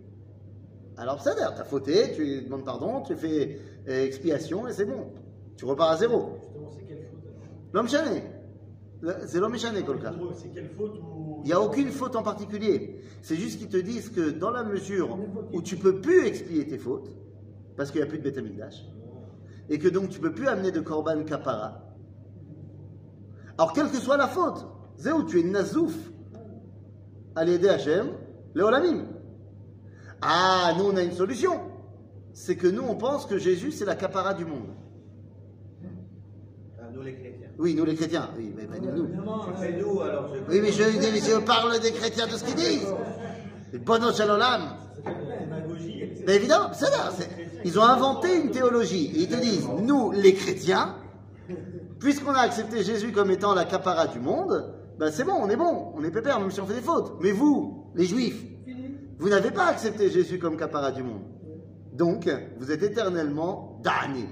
alors 0.98 1.22
ça 1.22 1.34
d'ailleurs, 1.34 1.56
tu 1.56 1.62
as 1.62 1.65
fauté, 1.65 2.12
tu 2.13 2.41
demandes 2.41 2.65
pardon, 2.65 3.01
tu 3.01 3.15
fais 3.15 3.60
euh, 3.88 4.06
expiation 4.06 4.68
et 4.68 4.74
c'est 4.74 4.86
bon. 4.86 5.13
Tu 5.56 5.65
repars 5.65 5.91
à 5.91 5.98
zéro. 5.98 6.38
Justement, 6.41 6.70
c'est 6.70 6.84
quelle 6.84 7.03
faute 7.03 7.24
alors? 7.25 7.48
L'homme 7.74 7.88
chané. 7.88 8.24
C'est 9.01 9.39
eux, 9.39 10.34
C'est 10.36 10.50
quelle 10.50 10.70
faute 10.70 11.00
ou. 11.00 11.41
Il 11.44 11.48
n'y 11.48 11.53
a 11.53 11.62
aucune 11.62 11.89
faute 11.89 12.15
en 12.15 12.24
particulier. 12.24 13.00
C'est 13.22 13.36
juste 13.36 13.60
qu'ils 13.60 13.70
te 13.70 13.77
disent 13.77 14.10
que 14.10 14.29
dans 14.29 14.51
la 14.51 14.63
mesure 14.63 15.18
où 15.53 15.62
tu 15.62 15.77
peux 15.77 16.01
plus 16.01 16.25
expier 16.25 16.68
tes 16.68 16.77
fautes, 16.77 17.10
parce 17.77 17.91
qu'il 17.91 18.01
n'y 18.01 18.08
a 18.08 18.10
plus 18.10 18.20
de 18.20 18.24
Beth 18.24 18.38
Amikdash, 18.38 18.86
et 19.70 19.79
que 19.79 19.88
donc 19.88 20.10
tu 20.10 20.20
peux 20.20 20.34
plus 20.34 20.48
amener 20.48 20.72
de 20.72 20.82
Korban 20.82 21.24
Kapara, 21.24 21.82
alors 23.58 23.74
quelle 23.74 23.89
que 23.89 23.98
soit 23.98 24.18
la 24.18 24.27
faute, 24.27 24.65
Zéou, 24.98 25.24
tu 25.24 25.39
es 25.39 25.44
nazouf 25.44 25.96
à 27.36 27.46
l'aider 27.46 27.70
Hachem, 27.70 28.08
le 28.53 28.63
Olamim. 28.63 29.06
Ah, 30.22 30.74
nous 30.77 30.86
on 30.86 30.96
a 30.98 31.03
une 31.03 31.13
solution. 31.13 31.60
C'est 32.34 32.58
que 32.58 32.68
nous 32.68 32.84
on 32.84 32.96
pense 32.96 33.25
que 33.25 33.38
Jésus 33.38 33.72
c'est 33.72 33.86
la 33.86 33.96
Kapara 33.96 34.34
du 34.34 34.46
monde. 34.46 34.70
Ah, 36.82 36.89
nous 36.94 37.01
les 37.01 37.15
chrétiens. 37.15 37.49
Oui, 37.60 37.75
nous 37.75 37.86
les 37.86 37.96
chrétiens. 37.96 38.30
Oui, 38.38 38.54
mais, 38.56 38.68
mais 38.72 38.80
nous. 38.80 39.08
Mais 39.60 39.78
nous, 39.80 40.01
alors, 40.01 40.30
je... 40.34 40.39
Oui, 40.51 40.60
mais 40.62 40.72
je, 40.72 40.84
je 40.84 41.39
parle 41.46 41.80
des 41.82 41.92
chrétiens 41.92 42.25
de 42.25 42.32
ce 42.32 42.44
qu'ils 42.46 42.56
disent. 42.56 42.88
Et 43.74 43.80
c'est- 44.13 44.20
Mais 46.25 46.36
évidemment, 46.36 46.70
c'est 46.74 46.89
là. 46.89 47.12
Ils 47.66 47.78
ont 47.78 47.84
inventé 47.84 48.36
une 48.42 48.51
théologie. 48.51 49.12
Ils 49.16 49.28
te 49.28 49.36
disent, 49.36 49.68
nous, 49.82 50.12
les 50.12 50.34
chrétiens, 50.34 50.96
puisqu'on 52.00 52.32
a 52.32 52.39
accepté 52.39 52.84
Jésus 52.84 53.12
comme 53.12 53.30
étant 53.32 53.54
la 53.54 53.66
capara 53.66 54.08
du 54.08 54.20
monde, 54.20 54.74
ben 54.98 55.12
c'est 55.12 55.24
bon, 55.25 55.34
on 55.42 55.50
est 55.50 55.56
bon, 55.58 55.92
on 55.96 56.04
est 56.04 56.12
pépère, 56.12 56.39
même 56.39 56.51
si 56.51 56.62
on 56.62 56.66
fait 56.66 56.75
des 56.75 56.82
fautes. 56.82 57.13
Mais 57.22 57.32
vous, 57.32 57.92
les 57.96 58.06
juifs, 58.06 58.42
vous 59.18 59.30
n'avez 59.30 59.51
pas 59.51 59.66
accepté 59.66 60.10
Jésus 60.10 60.39
comme 60.39 60.56
capara 60.58 60.92
du 60.92 61.04
monde. 61.04 61.24
Donc, 61.94 62.30
vous 62.58 62.72
êtes 62.72 62.84
éternellement 62.84 63.80
damnés. 63.84 64.30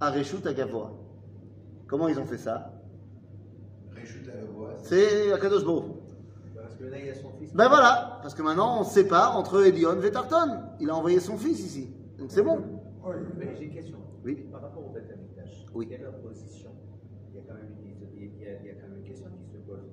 Areshut 0.00 0.46
Agavoa. 0.46 0.92
Comment 1.86 2.08
ils 2.08 2.18
ont 2.18 2.26
fait 2.26 2.38
ça? 2.38 2.72
C'est 4.82 5.32
Akadosh 5.32 5.64
Baruch. 5.64 5.84
Parce 6.56 6.74
que 6.76 6.84
là, 6.84 6.98
il 6.98 7.06
y 7.06 7.10
a 7.10 7.14
son 7.14 7.30
fils. 7.38 7.52
Ben 7.54 7.68
voilà, 7.68 8.18
parce 8.22 8.34
que 8.34 8.42
maintenant 8.42 8.80
on 8.80 8.84
sépare 8.84 9.36
entre 9.36 9.64
Elion 9.66 10.00
et 10.02 10.10
Tarton. 10.10 10.58
Il 10.80 10.88
a 10.90 10.96
envoyé 10.96 11.20
son 11.20 11.36
fils 11.36 11.60
ici. 11.60 11.90
Donc 12.18 12.30
c'est 12.30 12.42
bon. 12.42 12.58
Oui. 13.04 13.14
Mais 13.36 13.54
j'ai 13.56 13.64
une 13.66 13.74
question. 13.74 13.98
Oui. 14.24 14.36
Par 14.50 14.62
rapport 14.62 14.86
au 14.86 14.90
Beth 14.90 15.10
Amikdash, 15.12 15.66
Oui. 15.74 15.86
quelle 15.88 16.00
est 16.00 16.04
leur 16.04 16.14
position? 16.20 16.70
Il 17.32 17.36
y, 17.36 17.38
a 17.40 17.42
quand 17.46 17.54
même 17.54 17.70
une, 17.84 18.08
il, 18.18 18.42
y 18.42 18.46
a, 18.46 18.60
il 18.60 18.66
y 18.66 18.70
a 18.70 18.74
quand 18.74 18.88
même 18.88 18.98
une 18.98 19.04
question 19.04 19.28
qui 19.38 19.50
se 19.52 19.58
pose. 19.58 19.84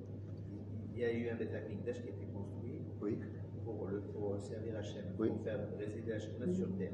Il 0.94 1.00
y 1.00 1.04
a 1.04 1.12
eu 1.12 1.28
un 1.30 1.36
Beth 1.36 1.54
Amikdash 1.54 2.02
qui 2.02 2.08
a 2.08 2.10
été 2.10 2.26
construit 2.34 2.82
Oui. 3.00 3.18
pour, 3.64 3.88
le, 3.88 4.00
pour 4.00 4.38
servir 4.40 4.76
Hachem, 4.78 5.04
Oui. 5.18 5.28
pour 5.28 5.42
faire 5.42 5.60
résider 5.78 6.12
Hachem 6.12 6.54
sur 6.54 6.68
terre. 6.76 6.92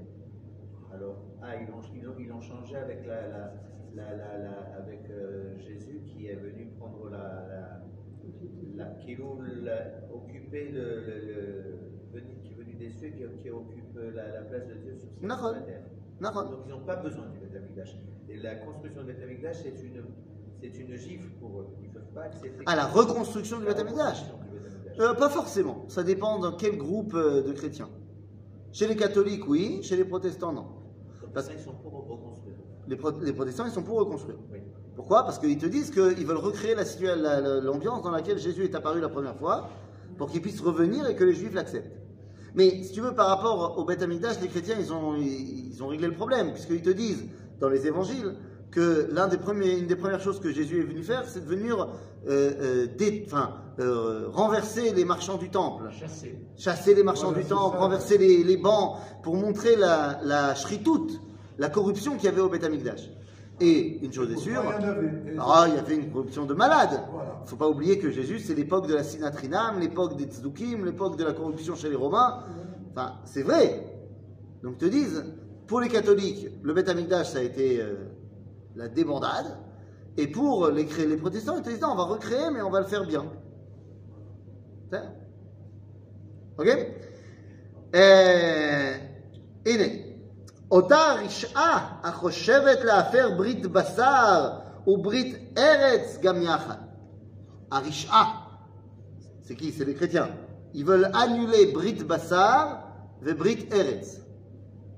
Alors, 0.95 1.17
ah, 1.43 1.57
ils 1.57 1.69
l'ont 1.69 2.17
ils 2.19 2.25
ils 2.27 2.43
changé 2.43 2.77
avec, 2.77 3.07
la, 3.07 3.29
la, 3.29 3.53
la, 3.95 4.17
la, 4.17 4.39
la- 4.39 4.77
avec 4.79 5.03
euh, 5.11 5.59
Jésus 5.59 6.01
qui 6.07 6.27
est 6.27 6.37
venu 6.37 6.69
prendre 6.79 7.11
la. 7.11 7.81
qui 9.01 9.15
le, 9.17 11.01
le, 12.13 12.21
qui 12.43 12.53
est 12.53 12.57
venu 12.57 12.75
des 12.75 12.91
cieux, 12.91 13.11
qui, 13.11 13.25
qui 13.43 13.51
occupe 13.51 13.97
la, 14.15 14.29
la 14.29 14.43
place 14.43 14.67
de 14.69 14.75
Dieu 14.75 14.95
sur 14.97 15.09
D'accord. 15.29 15.53
la 15.53 15.61
terre. 15.61 15.83
Donc 16.21 16.61
ils 16.67 16.71
n'ont 16.71 16.85
pas 16.85 16.97
besoin 16.97 17.27
du 17.29 17.39
Beth 17.39 17.57
Amikdash. 17.57 17.97
Et 18.29 18.37
la 18.39 18.55
construction 18.57 19.03
du 19.03 19.13
Beth 19.13 19.23
Amikdash, 19.23 19.57
c'est 19.63 19.83
une, 19.83 20.05
c'est 20.61 20.79
une 20.79 20.97
gifle 20.97 21.29
pour 21.41 21.61
eux. 21.61 21.67
Ils 21.83 21.89
ne 21.89 21.95
peuvent 21.95 22.13
pas 22.15 22.23
accepter. 22.23 22.63
Ah, 22.67 22.77
la 22.77 22.87
reconstruction 22.87 23.59
du 23.59 23.67
Beth 23.67 23.79
Amikdash 23.79 24.23
La 24.23 24.33
reconstruction 24.33 24.53
du 24.53 24.59
Beth 24.61 24.73
Amikdash. 24.87 25.01
Euh, 25.01 25.15
Pas 25.15 25.29
forcément. 25.29 25.85
Ça 25.89 26.03
dépend 26.05 26.39
dans 26.39 26.57
quel 26.57 26.77
groupe 26.79 27.15
euh, 27.15 27.43
de 27.43 27.53
chrétiens. 27.53 27.89
Chez 28.73 28.87
les 28.87 28.97
catholiques, 28.97 29.47
oui. 29.49 29.83
Chez 29.83 29.97
les 29.97 30.05
protestants, 30.05 30.53
non. 30.53 30.67
Parce- 31.35 31.51
ils 31.57 31.63
sont 31.63 31.73
pour 31.73 31.93
reconstruire. 31.93 32.57
Les, 32.89 32.97
pro- 32.97 33.13
les 33.21 33.33
protestants, 33.33 33.65
ils 33.67 33.73
sont 33.73 33.83
pour 33.83 33.99
reconstruire. 33.99 34.37
Oui. 34.53 34.59
Pourquoi? 34.97 35.25
Parce 35.25 35.39
qu'ils 35.39 35.59
te 35.59 35.67
disent 35.67 35.91
qu'ils 35.91 36.27
veulent 36.27 36.37
recréer 36.37 36.75
la- 36.75 37.17
la- 37.17 37.61
l'ambiance 37.61 38.03
dans 38.03 38.11
laquelle 38.11 38.39
Jésus 38.39 38.65
est 38.65 38.75
apparu 38.75 39.01
la 39.01 39.09
première 39.09 39.37
fois, 39.37 39.69
pour 40.19 40.31
qu'il 40.31 40.41
puisse 40.41 40.61
revenir 40.61 41.07
et 41.09 41.17
que 41.17 41.25
les 41.25 41.33
juifs 41.35 41.55
l'acceptent. 41.55 41.91
Mais 42.55 42.83
si 42.85 42.93
tu 42.93 43.01
veux, 43.01 43.13
par 43.15 43.27
rapport 43.27 43.77
au 43.79 43.85
Beth 43.85 44.01
Amikdash, 44.03 44.41
les 44.41 44.47
chrétiens, 44.49 44.77
ils 44.79 44.93
ont, 44.93 45.17
ils 45.17 45.83
ont 45.83 45.89
réglé 45.89 46.07
le 46.07 46.15
problème, 46.15 46.53
puisqu'ils 46.53 46.83
te 46.83 46.91
disent 46.91 47.25
dans 47.59 47.69
les 47.69 47.87
évangiles 47.89 48.37
que 48.71 49.09
l'un 49.11 49.27
des 49.27 49.39
premières 49.39 50.21
choses 50.21 50.39
que 50.39 50.53
Jésus 50.53 50.81
est 50.81 50.85
venu 50.85 51.03
faire, 51.03 51.29
c'est 51.29 51.41
de 51.45 51.49
venir 51.49 51.89
euh, 52.29 52.53
euh, 52.61 52.87
dé- 52.97 53.25
enfin, 53.27 53.57
euh, 53.81 54.29
renverser 54.33 54.93
les 54.93 55.05
marchands 55.05 55.37
du 55.37 55.51
temple. 55.51 55.91
Chasser 56.57 56.95
les 56.95 57.03
marchands 57.03 57.29
Voilà, 57.31 57.43
du 57.43 57.49
temple, 57.49 57.77
ça. 57.77 57.83
renverser 57.83 58.19
les, 58.19 58.45
les 58.45 58.57
bancs, 58.57 58.97
pour 59.23 59.35
montrer 59.37 59.77
la, 59.77 60.21
la 60.23 60.55
shritout, 60.55 61.09
la 61.59 61.69
corruption 61.69 62.15
qu'il 62.17 62.25
y 62.25 62.29
avait 62.29 62.41
au 62.41 62.49
Beth 62.49 62.65
Amikdash. 62.65 63.11
Et 63.61 64.05
une 64.05 64.13
chose 64.13 64.33
est 64.33 64.37
sûre, 64.37 64.63
il 64.81 65.35
y 65.35 65.39
ah, 65.39 65.67
il 65.69 65.75
y 65.75 65.79
avait 65.79 65.95
une 65.95 66.11
corruption 66.11 66.45
de 66.45 66.55
malade. 66.55 67.01
Voilà. 67.13 67.37
Il 67.41 67.45
ne 67.45 67.49
faut 67.49 67.57
pas 67.57 67.69
oublier 67.69 67.99
que 67.99 68.11
Jésus, 68.11 68.41
c'est 68.41 68.55
l'époque 68.55 68.89
de 68.89 68.95
la 68.95 69.05
Sinatrinam, 69.05 69.79
l'époque 69.79 70.17
des 70.17 70.25
Tzdukim, 70.25 70.85
l'époque 70.85 71.17
de 71.17 71.25
la 71.25 71.33
corruption 71.33 71.77
chez 71.77 71.89
les 71.89 71.95
Romains. 71.97 72.43
Enfin, 72.91 73.15
c'est 73.25 73.43
vrai. 73.43 73.87
Donc, 74.63 74.79
te 74.79 74.87
disent, 74.87 75.25
pour 75.69 75.81
les 75.81 75.89
catholiques, 75.89 76.49
le 76.63 76.73
Beth 76.73 76.89
Amikdash, 76.89 77.29
ça 77.31 77.39
a 77.39 77.43
été 77.43 77.81
euh, 77.81 77.95
la 78.75 78.89
débandade. 78.89 79.59
Et 80.17 80.27
pour 80.27 80.69
les, 80.69 80.85
les 81.07 81.17
protestants, 81.17 81.57
ils 81.57 81.63
te 81.63 81.71
disent, 81.71 81.81
non, 81.81 81.91
on 81.93 81.97
va 81.97 82.05
recréer, 82.05 82.51
mais 82.53 82.63
on 82.63 82.71
va 82.71 82.81
le 82.81 82.87
faire 82.87 83.07
bien. 83.07 83.25
C'est 84.94 84.98
ça 84.98 85.04
Ok 86.58 86.68
אה, 87.96 88.98
הנה, 89.66 89.84
אותה 90.72 91.16
רשעה 91.26 92.00
החושבת 92.04 92.80
להפר 92.84 93.30
ברית 93.38 93.66
בשר 93.66 94.50
וברית 94.88 95.58
ארץ 95.58 96.18
גם 96.22 96.42
יחד. 96.42 96.76
הרשעה, 97.72 98.46
c'est 99.42 99.56
qui 99.56 99.72
C'est 99.72 99.86
les 99.86 99.96
chrétiens. 99.96 100.30
Ils 100.74 100.86
veulent 100.86 101.12
annuler 101.14 101.74
ברית 101.74 102.04
בשר 102.04 102.66
וברית 103.22 103.74
ארץ. 103.74 104.20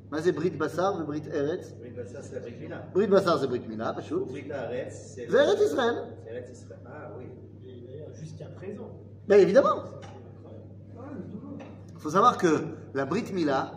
מה 0.09 0.21
זה 0.21 0.31
ברית 0.31 0.57
בשר 0.57 0.93
וברית 0.99 1.27
ארץ? 1.27 1.73
Oui, 1.81 1.89
ben 1.95 2.05
ça, 2.05 2.21
c'est 2.21 2.35
la 2.35 2.39
Brit 2.39 2.59
Mila. 2.59 2.77
ברית 2.93 3.09
בשר 3.09 3.37
זה 3.37 3.47
ברית 3.47 3.67
מילה, 3.67 3.93
פשוט. 3.97 4.29
Brit 4.29 4.51
Haaretz, 4.51 5.15
c'est. 5.15 5.31
זה 5.31 5.41
ארץ 5.41 5.61
ישראל. 5.61 5.95
C'est 6.23 6.29
Eretz 6.29 6.49
Israël. 6.51 6.79
Ah 6.85 7.11
oui. 7.17 7.25
Et 7.63 7.87
d'ailleurs, 7.87 8.13
jusqu'à 8.13 8.45
présent. 8.45 9.04
Bien 9.28 9.38
évidemment. 9.38 9.82
Il 11.94 12.00
faut 12.00 12.10
savoir 12.10 12.38
que 12.38 12.64
la 12.94 13.04
Brit 13.04 13.32
Mila, 13.32 13.72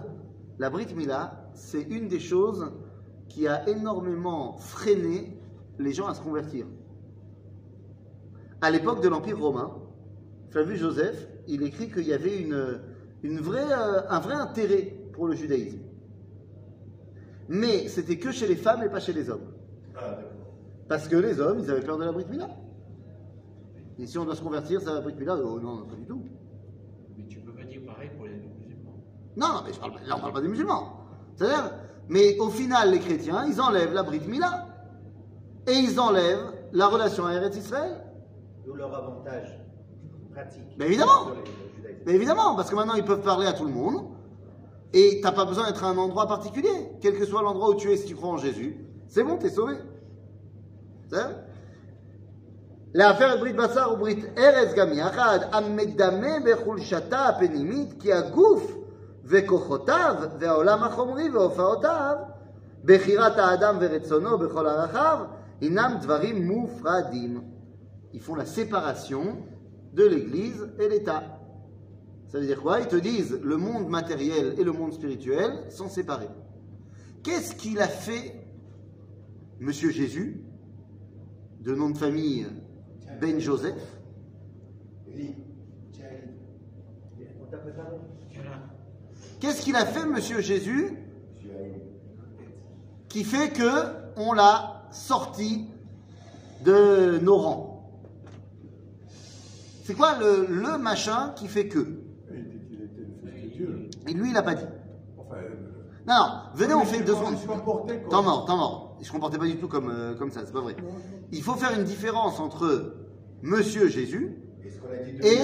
la 0.59 0.69
Brit 0.69 0.93
Mila, 0.95 1.49
c'est 1.53 1.81
une 1.81 2.07
des 2.07 2.19
choses 2.19 2.71
qui 3.27 3.47
a 3.47 3.67
énormément 3.67 4.57
freiné 4.57 5.39
les 5.79 5.91
gens 5.91 6.07
à 6.07 6.13
se 6.13 6.21
convertir. 6.21 6.65
À 8.61 8.69
l'époque 8.69 9.01
de 9.01 9.07
l'Empire 9.07 9.39
romain, 9.39 9.71
Flavius 10.49 10.79
Joseph, 10.79 11.27
il 11.47 11.63
écrit 11.63 11.89
qu'il 11.89 12.07
y 12.07 12.13
avait 12.13 12.41
une, 12.41 12.81
une 13.23 13.39
vraie, 13.39 13.71
euh, 13.71 14.01
un 14.09 14.19
vrai 14.19 14.35
intérêt 14.35 14.93
pour 15.13 15.27
le 15.27 15.35
judaïsme. 15.35 15.79
Mais 17.47 17.87
c'était 17.87 18.17
que 18.17 18.31
chez 18.31 18.47
les 18.47 18.55
femmes 18.55 18.83
et 18.83 18.89
pas 18.89 18.99
chez 18.99 19.13
les 19.13 19.29
hommes. 19.29 19.51
Ah. 19.95 20.19
Parce 20.87 21.07
que 21.07 21.15
les 21.15 21.39
hommes, 21.39 21.59
ils 21.59 21.71
avaient 21.71 21.81
peur 21.81 21.97
de 21.97 22.03
la 22.03 22.11
Brit 22.11 22.25
Mila. 22.29 22.49
Et 23.99 24.07
si 24.07 24.17
on 24.17 24.25
doit 24.25 24.35
se 24.35 24.41
convertir, 24.41 24.79
ça 24.81 24.91
va 24.91 24.95
la 24.95 25.01
Brit 25.01 25.15
Mila 25.15 25.35
Oh 25.43 25.59
non, 25.59 25.85
pas 25.85 25.95
du 25.95 26.05
tout. 26.05 26.23
Mais 27.17 27.25
tu 27.25 27.39
peux 27.39 27.51
pas 27.51 27.63
dire 27.63 27.81
pareil 27.85 28.09
pour 28.15 28.25
les 28.25 28.31
musulmans. 28.31 29.03
Non, 29.35 29.47
non, 29.47 29.61
mais 29.65 29.73
je 29.73 29.79
parle, 29.79 29.93
là 30.05 30.15
on 30.15 30.19
parle 30.21 30.33
pas 30.33 30.41
des 30.41 30.47
musulmans. 30.47 31.05
C'est-à-dire, 31.35 31.71
mais 32.07 32.39
au 32.39 32.49
final, 32.49 32.91
les 32.91 32.99
chrétiens, 32.99 33.45
ils 33.45 33.59
enlèvent 33.59 33.93
la 33.93 34.03
Brit 34.03 34.21
Mila. 34.25 34.67
Et 35.67 35.73
ils 35.73 35.99
enlèvent 35.99 36.53
la 36.71 36.87
relation 36.87 37.25
à 37.25 37.33
Eretz 37.33 37.57
Israël. 37.57 38.03
D'où 38.65 38.73
leur 38.73 38.95
avantage 38.95 39.59
pratique. 40.31 40.75
Mais 40.77 40.85
évidemment. 40.85 41.25
judaïsme. 41.75 42.03
Mais 42.05 42.13
évidemment, 42.13 42.55
parce 42.55 42.69
que 42.69 42.75
maintenant 42.75 42.95
ils 42.95 43.03
peuvent 43.03 43.21
parler 43.21 43.47
à 43.47 43.53
tout 43.53 43.65
le 43.65 43.73
monde. 43.73 44.07
Et 44.93 45.19
t'as 45.21 45.33
pas 45.33 45.45
besoin 45.45 45.67
d'être 45.67 45.83
à 45.83 45.89
un 45.89 45.97
endroit 45.97 46.25
particulier. 46.25 46.91
Quel 47.01 47.17
que 47.17 47.25
soit 47.25 47.41
l'endroit 47.41 47.69
où 47.69 47.75
tu 47.75 47.91
es, 47.91 47.97
si 47.97 48.07
tu 48.07 48.15
crois 48.15 48.29
en 48.29 48.37
Jésus, 48.37 48.77
c'est 49.07 49.23
bon, 49.23 49.37
t'es 49.37 49.49
sauvé. 49.49 49.75
C'est 51.09 51.48
להפר 52.94 53.34
את 53.34 53.40
ברית 53.40 53.56
בשר 53.56 53.92
וברית 53.92 54.24
ארץ 54.38 54.74
גם 54.74 54.92
יחד, 54.92 55.38
המדמה 55.52 56.36
בחולשתה 56.44 57.28
הפנימית 57.28 58.02
כי 58.02 58.12
הגוף 58.12 58.76
וכוחותיו 59.24 60.14
והעולם 60.38 60.82
החומרי 60.84 61.30
והופעותיו, 61.30 62.16
בחירת 62.84 63.38
האדם 63.38 63.76
ורצונו 63.80 64.38
בכל 64.38 64.66
ערכיו, 64.66 65.18
הינם 65.60 65.96
דברים 66.00 66.46
מופרדים. 66.46 67.40
Ils 68.12 68.20
font 68.20 68.36
la 68.36 68.46
séparation 68.46 69.38
de 69.92 70.04
l'Église 70.04 70.68
et 70.78 70.88
l'État. 70.88 71.24
Ça 72.28 72.38
veut 72.38 72.46
dire 72.46 72.62
quoi 72.62 72.78
Ils 72.80 72.86
te 72.86 72.96
disent 72.96 73.40
le 73.42 73.56
monde 73.56 73.88
matériel 73.88 74.54
et 74.56 74.62
le 74.62 74.72
monde 74.72 74.92
spirituel 74.92 75.64
sont 75.70 75.88
séparés. 75.88 76.30
Qu'est-ce 77.24 77.56
qu'il 77.56 77.80
a 77.80 77.88
fait, 77.88 78.46
Monsieur 79.58 79.90
Jésus, 79.90 80.44
de 81.60 81.74
nom 81.74 81.90
de 81.90 81.98
famille 81.98 82.46
ben 83.19 83.39
Joseph. 83.39 83.75
Qu'est-ce 89.39 89.61
qu'il 89.61 89.75
a 89.75 89.85
fait, 89.85 90.05
Monsieur 90.05 90.41
Jésus, 90.41 90.97
qui 93.07 93.23
fait 93.23 93.49
que 93.51 93.85
on 94.17 94.33
l'a 94.33 94.83
sorti 94.91 95.65
de 96.65 97.19
nos 97.23 97.37
rangs 97.37 97.89
C'est 99.83 99.93
quoi 99.93 100.17
le, 100.19 100.45
le 100.49 100.77
machin 100.77 101.33
qui 101.35 101.47
fait 101.47 101.67
que? 101.67 102.01
Et 104.07 104.13
lui, 104.13 104.29
il 104.29 104.33
n'a 104.33 104.41
pas 104.43 104.55
dit. 104.55 104.63
Euh, 104.63 105.35
Non, 106.07 106.15
non, 106.15 106.31
venez, 106.55 106.73
on 106.73 106.83
fait 106.85 107.01
deux 107.01 107.13
secondes. 107.13 107.35
Temps 108.09 108.23
mort, 108.23 108.45
temps 108.45 108.57
mort. 108.57 108.97
Il 108.99 109.05
se 109.05 109.11
comportait 109.11 109.37
pas 109.37 109.45
du 109.45 109.57
tout 109.57 109.67
comme, 109.67 109.89
euh, 109.89 110.15
comme 110.15 110.31
ça, 110.31 110.41
c'est 110.45 110.51
pas 110.51 110.61
vrai. 110.61 110.75
Il 111.31 111.41
faut 111.41 111.53
faire 111.53 111.77
une 111.77 111.85
différence 111.85 112.39
entre 112.39 112.95
Monsieur 113.41 113.87
Jésus 113.87 114.35
Et 115.23 115.37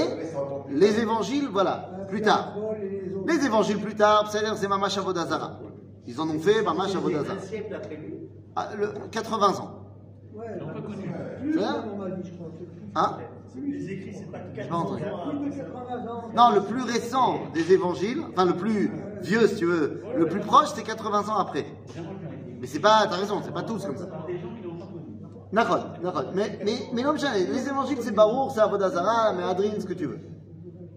les 0.69 0.99
évangiles, 0.99 1.47
voilà, 1.51 1.89
plus 2.09 2.21
tard. 2.21 2.55
Les 3.27 3.45
évangiles 3.45 3.79
plus 3.79 3.95
tard, 3.95 4.29
c'est-à-dire 4.31 4.55
c'est 4.57 4.67
Mamash 4.67 4.97
Avodazara. 4.97 5.59
Ils 6.07 6.19
en 6.21 6.29
ont 6.29 6.39
fait 6.39 6.61
Mamash 6.61 6.95
Avodazara. 6.95 7.35
Un 7.37 7.39
siècle 7.41 7.73
après 7.75 7.95
lui. 7.95 8.13
Ah, 8.55 8.69
le- 8.77 8.93
80 9.11 9.59
ans. 9.59 9.71
Ouais, 10.33 10.45
plus 11.41 11.57
C'est. 11.57 11.83
Hein 12.95 13.17
Les 13.57 13.89
écrits, 13.91 14.13
c'est 14.13 14.31
pas 14.31 14.39
J'ai 14.53 14.63
pas 14.67 14.75
entendu. 14.75 15.01
400 15.01 15.17
ans 15.17 15.29
Plus 15.29 15.39
de 15.39 15.43
après 15.45 15.51
ça. 15.51 15.63
80 15.63 16.11
ans. 16.11 16.23
Non, 16.35 16.55
le 16.55 16.61
plus 16.61 16.81
récent 16.83 17.39
des 17.53 17.71
évangiles, 17.73 18.21
enfin 18.31 18.45
le 18.45 18.55
plus 18.55 18.91
vieux 19.21 19.47
si 19.47 19.55
tu 19.55 19.65
veux, 19.65 20.03
le 20.17 20.27
plus 20.27 20.41
proche 20.41 20.67
c'est 20.75 20.83
80 20.83 21.29
ans 21.29 21.37
après. 21.37 21.65
Mais 22.59 22.67
c'est 22.67 22.79
pas, 22.79 23.07
t'as 23.09 23.15
raison, 23.17 23.41
c'est 23.43 23.53
pas 23.53 23.63
tous 23.63 23.85
comme 23.85 23.97
ça. 23.97 24.05
Des 24.27 24.37
gens 24.39 24.49
qui 24.55 24.63
l'ont 24.63 24.75
d'accord. 25.53 25.85
Mais, 26.33 26.59
mais, 26.65 26.73
mais 26.93 27.03
non, 27.03 27.13
les 27.13 27.67
évangiles, 27.67 27.99
c'est 28.01 28.11
Barour, 28.13 28.51
c'est 28.51 28.59
Avodazara, 28.61 29.33
mais 29.33 29.43
Adrien, 29.43 29.79
ce 29.79 29.85
que 29.85 29.93
tu 29.93 30.05
veux. 30.05 30.19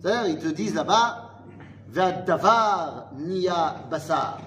C'est-à-dire, 0.01 0.37
ils 0.37 0.39
te 0.39 0.49
disent 0.55 0.75
là-bas, 0.75 1.31
Vadavar 1.89 3.11
Nia 3.17 3.77
Bassar. 3.91 4.39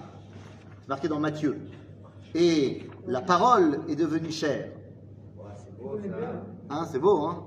C'est 0.81 0.88
marqué 0.89 1.08
dans 1.08 1.20
Matthieu. 1.20 1.60
Et 2.36 2.84
la 3.08 3.22
parole 3.22 3.79
est 3.89 3.96
devenue 3.96 4.31
ça. 4.31 4.48
Hein, 6.70 6.86
c'est 6.89 7.00
beau, 7.00 7.25
hein 7.25 7.43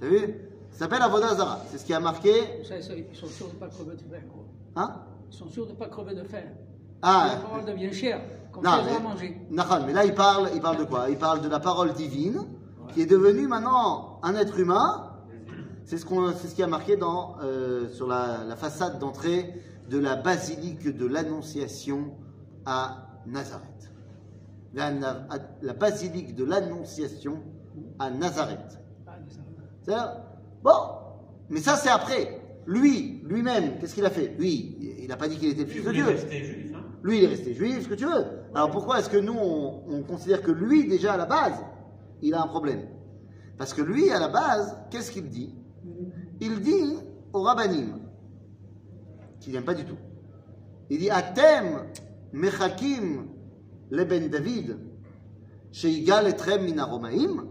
T'as 0.00 0.06
vu? 0.06 0.18
Ça 0.70 0.80
s'appelle 0.80 1.02
Avodah 1.02 1.34
Zara. 1.34 1.60
C'est 1.68 1.78
ce 1.78 1.84
qui 1.84 1.92
a 1.94 2.00
marqué. 2.00 2.32
Ils 2.60 3.16
sont 3.16 3.26
sûrs 3.26 3.48
de 3.48 3.54
ne 3.54 3.58
pas 3.58 3.68
crever 3.68 3.96
de 3.96 4.02
faim. 4.02 4.22
quoi. 4.32 4.44
Hein? 4.76 4.94
Ils 5.30 5.36
sont 5.36 5.48
sûrs 5.48 5.66
de 5.66 5.72
ne 5.72 5.76
pas 5.76 5.86
crever 5.88 6.14
de 6.14 6.22
faim. 6.24 6.38
Ah, 7.02 7.30
La 7.34 7.36
parole 7.40 7.64
devient 7.64 7.92
chère, 7.92 8.20
mais- 8.60 8.96
à 8.96 9.00
manger. 9.00 9.40
Nachan, 9.50 9.84
mais 9.86 9.92
là 9.92 10.04
il 10.04 10.14
parle, 10.14 10.50
il 10.54 10.60
parle 10.60 10.78
de 10.78 10.84
quoi? 10.84 11.08
Il 11.10 11.16
parle 11.18 11.40
de 11.40 11.48
la 11.48 11.60
parole 11.60 11.92
divine 11.94 12.42
qui 12.92 13.00
est 13.02 13.06
devenue 13.06 13.46
maintenant 13.48 14.20
un 14.22 14.34
être 14.34 14.58
humain. 14.58 15.08
C'est 15.84 15.98
ce, 15.98 16.06
qu'on, 16.06 16.32
c'est 16.32 16.46
ce 16.48 16.54
qui 16.54 16.62
a 16.62 16.66
marqué 16.66 16.96
dans, 16.96 17.36
euh, 17.42 17.88
sur 17.88 18.06
la, 18.06 18.44
la 18.46 18.56
façade 18.56 18.98
d'entrée 18.98 19.52
de 19.90 19.98
la 19.98 20.14
basilique 20.16 20.96
de 20.96 21.06
l'Annonciation 21.06 22.12
à 22.64 23.08
Nazareth. 23.26 23.90
La, 24.74 24.92
basilique 25.78 26.34
de 26.34 26.44
l'Annonciation 26.44 27.42
à 27.98 28.10
Nazareth. 28.10 28.78
C'est-à-dire, 29.82 30.12
bon, 30.62 30.70
mais 31.50 31.60
ça 31.60 31.76
c'est 31.76 31.90
après. 31.90 32.40
Lui, 32.66 33.20
lui-même, 33.26 33.78
qu'est-ce 33.80 33.94
qu'il 33.94 34.06
a 34.06 34.10
fait? 34.10 34.36
Lui, 34.38 34.76
il 35.02 35.08
n'a 35.08 35.16
pas 35.16 35.26
dit 35.28 35.36
qu'il 35.36 35.48
était 35.50 35.62
le 35.64 35.66
Lui, 35.66 35.72
fils 35.74 35.84
de 35.84 35.92
Dieu. 35.92 36.04
rester 36.06 36.44
juif, 36.44 36.72
hein 36.76 36.84
Lui, 37.02 37.18
il 37.18 37.24
est 37.24 37.28
resté 37.28 37.54
juif, 37.54 37.82
ce 37.82 37.88
que 37.88 37.94
tu 37.94 38.06
veux. 38.06 38.24
Alors 38.54 38.70
pourquoi 38.70 38.98
est-ce 38.98 39.08
que 39.08 39.16
nous, 39.16 39.36
on, 39.36 39.82
on 39.88 40.02
considère 40.02 40.42
que 40.42 40.50
lui, 40.50 40.86
déjà 40.86 41.14
à 41.14 41.16
la 41.16 41.26
base, 41.26 41.64
il 42.20 42.34
a 42.34 42.42
un 42.42 42.46
problème? 42.46 42.86
Parce 43.56 43.72
que 43.72 43.82
lui, 43.82 44.10
à 44.10 44.18
la 44.18 44.28
base, 44.28 44.76
qu'est-ce 44.90 45.10
qu'il 45.10 45.28
dit? 45.28 45.54
Il 46.40 46.60
dit 46.60 46.98
au 47.32 47.42
rabbanim, 47.42 47.98
qu'il 49.40 49.52
n'aime 49.52 49.64
pas 49.64 49.74
du 49.74 49.84
tout. 49.84 49.96
Il 50.90 50.98
dit 50.98 51.10
Atem 51.10 51.86
mechakim 52.32 53.26
leben 53.90 54.28
David, 54.28 54.76
sheigal 55.70 56.28
etrem 56.28 56.64
min 56.64 56.78
aromaim, 56.78 57.46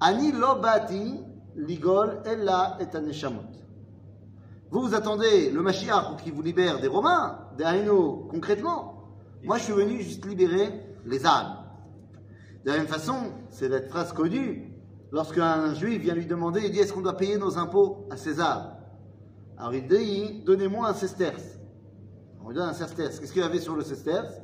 ani 0.00 0.32
lo 0.32 0.60
bati 0.60 1.20
ligol 1.56 2.22
ella 2.24 2.78
et 2.80 2.96
aneshamot. 2.96 3.42
Vous, 4.70 4.82
vous 4.82 4.94
attendez 4.94 5.50
le 5.50 5.62
Mashiach 5.62 6.08
pour 6.08 6.16
qu'il 6.16 6.32
vous 6.32 6.42
libère 6.42 6.80
des 6.80 6.88
Romains, 6.88 7.38
des 7.56 7.64
Haïno, 7.64 8.28
concrètement? 8.30 8.95
Moi, 9.46 9.58
je 9.58 9.62
suis 9.62 9.72
venu 9.72 10.02
juste 10.02 10.26
libérer 10.26 10.72
les 11.04 11.24
âmes. 11.24 11.56
De 12.64 12.72
la 12.72 12.78
même 12.78 12.88
façon, 12.88 13.14
c'est 13.50 13.68
cette 13.68 13.88
phrase 13.88 14.12
connue. 14.12 14.72
Lorsqu'un 15.12 15.72
juif 15.72 16.02
vient 16.02 16.14
lui 16.14 16.26
demander, 16.26 16.62
il 16.64 16.72
dit 16.72 16.80
Est-ce 16.80 16.92
qu'on 16.92 17.00
doit 17.00 17.16
payer 17.16 17.38
nos 17.38 17.56
impôts 17.56 18.08
à 18.10 18.16
César? 18.16 18.72
Alors 19.56 19.72
il 19.72 19.86
dit 19.86 20.42
Donnez-moi 20.44 20.88
un 20.88 20.94
sesterce. 20.94 21.60
On 22.44 22.48
lui 22.48 22.56
donne 22.56 22.68
un 22.68 22.72
sesterce. 22.72 23.20
Qu'est-ce 23.20 23.32
qu'il 23.32 23.42
y 23.42 23.44
avait 23.44 23.60
sur 23.60 23.76
le 23.76 23.82
sesterce? 23.82 24.34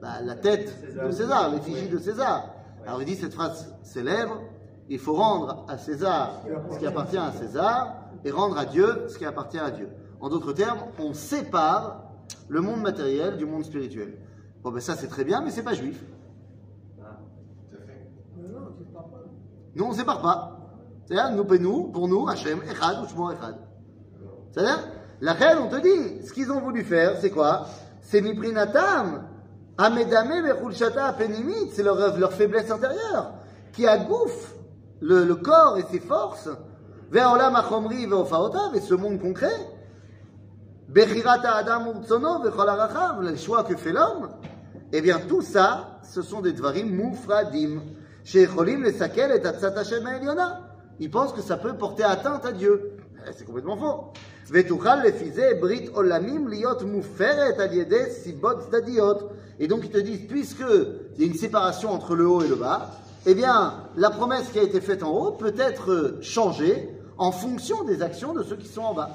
Bah, 0.00 0.22
La 0.22 0.36
tête 0.36 0.72
de 1.04 1.10
César, 1.10 1.50
l'effigie 1.50 1.88
de 1.88 1.98
César. 1.98 2.54
Alors 2.86 3.02
il 3.02 3.06
dit 3.06 3.16
cette 3.16 3.34
phrase 3.34 3.74
célèbre 3.82 4.40
Il 4.88 5.00
faut 5.00 5.14
rendre 5.14 5.66
à 5.68 5.78
César 5.78 6.42
ce 6.70 6.78
qui 6.78 6.86
appartient 6.86 7.18
à 7.18 7.32
César 7.32 7.96
et 8.24 8.30
rendre 8.30 8.56
à 8.56 8.66
Dieu 8.66 9.08
ce 9.08 9.18
qui 9.18 9.24
appartient 9.24 9.58
à 9.58 9.72
Dieu. 9.72 9.88
En 10.20 10.28
d'autres 10.28 10.52
termes, 10.52 10.78
on 11.00 11.12
sépare 11.12 12.11
le 12.48 12.60
monde 12.60 12.82
matériel 12.82 13.36
du 13.36 13.46
monde 13.46 13.64
spirituel. 13.64 14.18
Bon, 14.62 14.70
ben 14.70 14.80
ça 14.80 14.94
c'est 14.94 15.08
très 15.08 15.24
bien, 15.24 15.40
mais 15.42 15.50
c'est 15.50 15.62
pas 15.62 15.74
juif. 15.74 16.02
Nous, 19.74 19.84
on 19.84 19.90
ne 19.90 19.94
sépare 19.94 20.20
pas. 20.20 20.58
C'est-à-dire, 21.04 21.34
nous, 21.34 21.58
nous, 21.58 21.84
pour 21.84 22.08
nous, 22.08 22.28
Hachem, 22.28 22.60
Echad 22.62 22.98
ou 23.00 23.30
Echad. 23.30 23.56
C'est-à-dire, 24.50 24.88
la 25.20 25.32
reine, 25.32 25.58
on 25.62 25.68
te 25.68 25.80
dit, 25.80 26.26
ce 26.26 26.32
qu'ils 26.32 26.50
ont 26.52 26.60
voulu 26.60 26.84
faire, 26.84 27.16
c'est 27.20 27.30
quoi? 27.30 27.66
C'est 28.00 28.20
Miprinatam, 28.20 29.24
Amedame 29.78 30.44
Apenimit, 30.96 31.70
c'est 31.72 31.82
leur, 31.82 32.18
leur 32.18 32.32
faiblesse 32.32 32.70
intérieure, 32.70 33.32
qui 33.72 33.86
agouffe 33.86 34.54
le, 35.00 35.24
le 35.24 35.34
corps 35.36 35.78
et 35.78 35.84
ses 35.90 36.00
forces, 36.00 36.50
vers 37.10 37.32
Olam 37.32 37.56
Achomri 37.56 38.06
Veofaotav, 38.06 38.74
et 38.74 38.80
ce 38.80 38.94
monde 38.94 39.20
concret, 39.20 39.54
le 43.22 43.36
choix 43.36 43.64
que 43.64 43.76
fait 43.76 43.92
l'homme, 43.92 44.28
eh 44.92 45.00
bien, 45.00 45.18
tout 45.26 45.40
ça, 45.40 46.00
ce 46.02 46.20
sont 46.20 46.42
des 46.42 46.52
dvarim 46.52 46.94
moufradim. 46.94 47.80
Ils 51.00 51.10
pensent 51.10 51.32
que 51.32 51.40
ça 51.40 51.56
peut 51.56 51.72
porter 51.78 52.04
atteinte 52.04 52.44
à 52.44 52.52
Dieu. 52.52 52.98
Eh, 53.26 53.32
C'est 53.32 53.46
complètement 53.46 53.78
faux. 53.78 54.12
Et 59.58 59.68
donc 59.68 59.80
ils 59.84 59.90
te 59.90 59.98
disent, 59.98 60.26
puisque 60.28 60.60
il 60.60 61.20
y 61.20 61.24
a 61.24 61.26
une 61.26 61.38
séparation 61.38 61.90
entre 61.90 62.14
le 62.14 62.28
haut 62.28 62.42
et 62.42 62.48
le 62.48 62.56
bas, 62.56 62.90
eh 63.24 63.34
bien, 63.34 63.74
la 63.96 64.10
promesse 64.10 64.48
qui 64.52 64.58
a 64.58 64.62
été 64.62 64.82
faite 64.82 65.02
en 65.02 65.10
haut 65.10 65.30
peut 65.30 65.54
être 65.58 66.18
changée 66.20 66.90
en 67.16 67.32
fonction 67.32 67.82
des 67.84 68.02
actions 68.02 68.34
de 68.34 68.42
ceux 68.42 68.56
qui 68.56 68.68
sont 68.68 68.82
en 68.82 68.94
bas. 68.94 69.10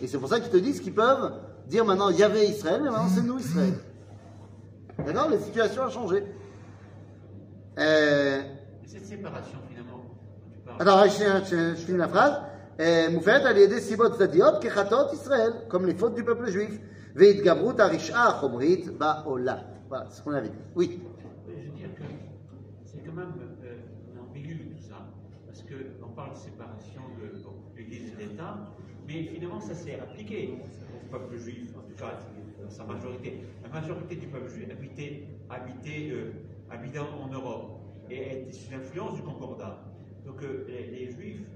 Et 0.00 0.06
c'est 0.06 0.18
pour 0.18 0.28
ça 0.28 0.40
qu'ils 0.40 0.50
te 0.50 0.56
disent 0.56 0.80
qu'ils 0.80 0.94
peuvent 0.94 1.32
dire 1.66 1.84
maintenant 1.84 2.08
il 2.08 2.18
y 2.18 2.22
avait 2.22 2.46
Israël, 2.46 2.80
mais 2.82 2.90
maintenant 2.90 3.08
c'est 3.08 3.22
nous 3.22 3.38
Israël. 3.38 3.74
D'accord 4.98 5.30
La 5.30 5.38
situation 5.38 5.82
a 5.82 5.90
changé. 5.90 6.24
Euh, 7.78 8.42
Et 8.84 8.88
cette 8.88 9.06
séparation, 9.06 9.58
finalement, 9.68 9.98
dont 9.98 10.50
tu 10.52 10.58
parles, 10.60 10.80
attends, 10.80 11.44
je, 11.48 11.74
finis 11.74 11.98
la 11.98 12.08
phrase. 12.08 12.40
Euh, 12.80 13.10
Moufet 13.10 13.32
al 13.32 13.58
yedé 13.58 13.80
sibot 13.80 14.10
tzadiot 14.16 14.58
kechatot 14.60 15.12
Israël, 15.12 15.52
comme 15.68 15.86
les 15.86 15.94
fautes 15.94 16.14
du 16.14 16.24
peuple 16.24 16.50
juif. 16.50 16.80
Veit 17.14 17.42
gabrut 17.42 17.78
arisha 17.78 18.38
chomrit 18.40 18.88
ba'ola. 18.98 19.64
Voilà, 19.88 20.06
c'est 20.08 20.18
ce 20.18 20.22
qu'on 20.22 20.32
avait 20.32 20.48
dit. 20.48 20.54
Oui. 20.74 21.00
je 21.46 21.52
veux 21.52 21.76
dire 21.76 21.94
que 21.94 22.02
c'est 22.84 22.98
quand 23.04 23.12
même 23.12 23.32
euh, 23.64 24.20
ambigu 24.20 24.70
tout 24.70 24.82
ça, 24.88 24.96
parce 25.46 25.60
qu'on 25.62 26.08
parle 26.08 26.32
de 26.32 26.38
séparation 26.38 27.02
de 27.20 27.42
bon, 27.42 27.54
l'Église 27.76 28.12
et 28.18 28.24
l'État, 28.24 28.56
mais 29.12 29.22
finalement 29.24 29.60
ça 29.60 29.74
s'est 29.74 29.98
appliqué 29.98 30.54
au 30.94 31.10
peuple 31.10 31.36
juif, 31.36 31.70
en 31.76 31.82
tout 31.88 31.96
cas 31.96 32.18
dans 32.62 32.70
sa 32.70 32.84
majorité. 32.84 33.40
La 33.62 33.68
majorité 33.80 34.16
du 34.16 34.26
peuple 34.28 34.48
juif 34.50 34.68
habitait, 34.70 35.26
habitait, 35.48 36.10
euh, 36.12 36.32
habitait 36.70 36.98
en, 37.00 37.24
en 37.24 37.28
Europe 37.28 37.80
et 38.10 38.42
était 38.42 38.52
sous 38.52 38.70
l'influence 38.70 39.14
du 39.14 39.22
concordat. 39.22 39.78
Donc 40.26 40.42
euh, 40.42 40.64
les, 40.68 40.86
les 40.90 41.10
juifs 41.10 41.46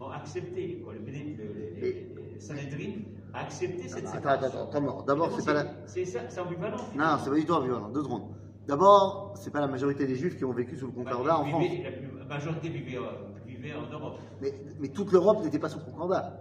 ont 0.00 0.08
accepté, 0.10 0.80
quoi, 0.84 0.94
le, 0.94 2.40
Sanhedrin 2.40 3.02
a 3.34 3.40
accepté 3.42 3.86
cette 3.88 3.98
Attends, 4.06 4.12
séparation. 4.16 4.46
attends, 4.46 4.62
attends, 4.70 4.78
attends, 4.88 5.02
d'abord, 5.06 5.30
c'est 5.38 5.44
pas 5.46 5.52
la- 5.52 5.66
C'est 5.86 6.04
ça- 6.04 6.20
c'est 6.28 6.40
ambivalent. 6.40 6.78
Non, 6.96 7.16
c'est 7.22 7.30
pas 7.30 7.36
du 7.36 7.44
tout 7.44 7.52
ambivalent. 7.52 7.88
Deux 7.90 8.02
secondes. 8.02 8.28
D'abord, 8.66 9.32
c'est 9.36 9.50
pas 9.52 9.60
la 9.60 9.66
majorité 9.68 10.06
des 10.06 10.14
juifs 10.16 10.36
qui 10.36 10.44
ont 10.44 10.52
vécu 10.52 10.76
sous 10.76 10.86
le 10.86 10.92
concordat 10.92 11.38
en 11.38 11.42
Bah, 11.44 11.48
France. 11.50 11.62
vivait- 11.64 11.82
La 11.84 11.90
plus- 11.92 12.08
majorité 12.28 12.68
vivait, 12.70 12.96
euh, 12.98 13.02
vivait 13.46 13.74
en 13.74 13.90
Europe. 13.92 14.18
Mais, 14.40 14.54
mais 14.80 14.88
toute 14.88 15.12
l'Europe 15.12 15.42
n'était 15.44 15.58
pas 15.58 15.68
sous 15.68 15.78
le 15.80 15.84
concordat. 15.84 16.40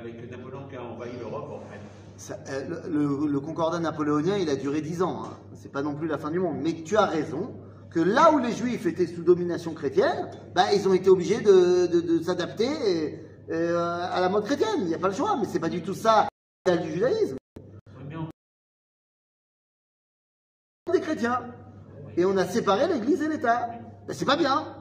Avec 0.00 0.30
Napoléon 0.30 0.68
qui 0.68 0.76
a 0.76 0.82
envahi 0.82 1.10
l'Europe, 1.18 1.50
en 1.50 1.60
fait. 1.70 1.80
Ça, 2.16 2.36
euh, 2.50 3.26
le, 3.28 3.40
concordat 3.40 3.78
napoléonien, 3.78 4.36
il 4.36 4.50
a 4.50 4.56
duré 4.56 4.80
dix 4.80 5.02
ans. 5.02 5.22
Hein. 5.24 5.36
C'est 5.54 5.70
pas 5.70 5.82
non 5.82 5.94
plus 5.94 6.08
la 6.08 6.18
fin 6.18 6.30
du 6.30 6.40
monde. 6.40 6.58
Mais 6.60 6.72
tu 6.82 6.96
as 6.96 7.06
raison 7.06 7.54
que 7.90 8.00
là 8.00 8.32
où 8.32 8.38
les 8.38 8.52
Juifs 8.52 8.86
étaient 8.86 9.06
sous 9.06 9.22
domination 9.22 9.72
chrétienne, 9.74 10.28
bah, 10.54 10.72
ils 10.74 10.88
ont 10.88 10.94
été 10.94 11.10
obligés 11.10 11.40
de, 11.40 11.86
de- 11.86 12.00
de 12.00 12.22
s'adapter 12.22 13.24
euh, 13.50 13.78
à 14.10 14.20
la 14.20 14.28
mode 14.28 14.44
chrétienne. 14.44 14.80
Il 14.80 14.86
n'y 14.86 14.94
a 14.94 14.98
pas 14.98 15.08
le 15.08 15.14
choix. 15.14 15.36
Mais 15.40 15.46
c'est 15.46 15.60
pas 15.60 15.68
du 15.68 15.82
tout 15.82 15.94
ça 15.94 16.28
du 16.66 16.92
judaïsme. 16.92 17.36
Des 20.92 21.00
chrétiens. 21.00 21.40
Et 22.16 22.24
on 22.24 22.36
a 22.36 22.46
séparé 22.46 22.88
l'Église 22.88 23.22
et 23.22 23.28
l'État. 23.28 23.68
Ben, 24.06 24.14
c'est 24.14 24.24
pas 24.24 24.36
bien. 24.36 24.74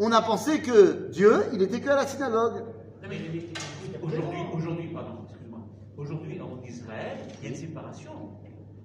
On 0.00 0.12
a 0.12 0.22
pensé 0.22 0.60
que 0.62 1.08
Dieu, 1.10 1.42
il 1.52 1.60
était 1.62 1.80
que 1.80 1.88
à 1.90 1.96
la 1.96 2.06
synagogue. 2.06 2.64
Non, 3.08 3.14
mais 3.14 4.06
aujourd'hui, 4.06 4.38
aujourd'hui, 4.54 4.88
pardon, 4.88 5.12
excuse-moi. 5.24 5.60
Aujourd'hui, 5.96 6.40
en 6.40 6.62
Israël, 6.66 7.18
il 7.40 7.44
y 7.44 7.46
a 7.46 7.50
une 7.50 7.56
séparation. 7.56 8.12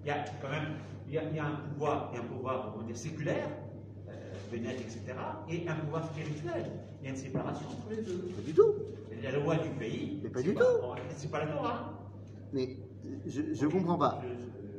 Il 0.02 0.08
y 0.08 0.12
a 0.12 0.24
quand 0.42 0.50
même, 0.50 0.76
il 1.08 1.14
y 1.14 1.18
a, 1.18 1.24
il 1.24 1.36
y 1.36 1.40
a 1.40 1.46
un 1.46 1.56
pouvoir, 1.70 2.10
il 2.12 2.18
y 2.18 2.22
a 2.22 2.24
un 2.24 2.28
pouvoir, 2.28 2.74
on 2.76 2.80
va 2.80 2.86
dire, 2.86 2.96
séculaire, 2.98 3.50
euh, 4.10 4.34
etc., 4.54 5.02
et 5.50 5.68
un 5.68 5.76
pouvoir 5.76 6.06
spirituel. 6.06 6.72
Il 7.02 7.06
y 7.06 7.08
a 7.08 7.12
une 7.12 7.18
séparation 7.18 7.68
entre 7.68 7.90
les 7.90 8.02
deux. 8.02 8.30
Pas 8.36 8.42
du 8.42 8.54
tout. 8.54 8.74
La 9.22 9.32
loi 9.32 9.56
du 9.56 9.70
pays. 9.72 10.20
Mais 10.24 10.30
pas 10.30 10.42
du 10.42 10.54
pas- 10.54 10.62
tout. 10.62 11.02
C'est 11.18 11.30
pas 11.32 11.46
la 11.46 11.52
Torah. 11.52 11.94
Mais 12.54 12.78
je 13.26 13.66
ne 13.66 13.72
comprends 13.72 13.98
pas. 13.98 14.22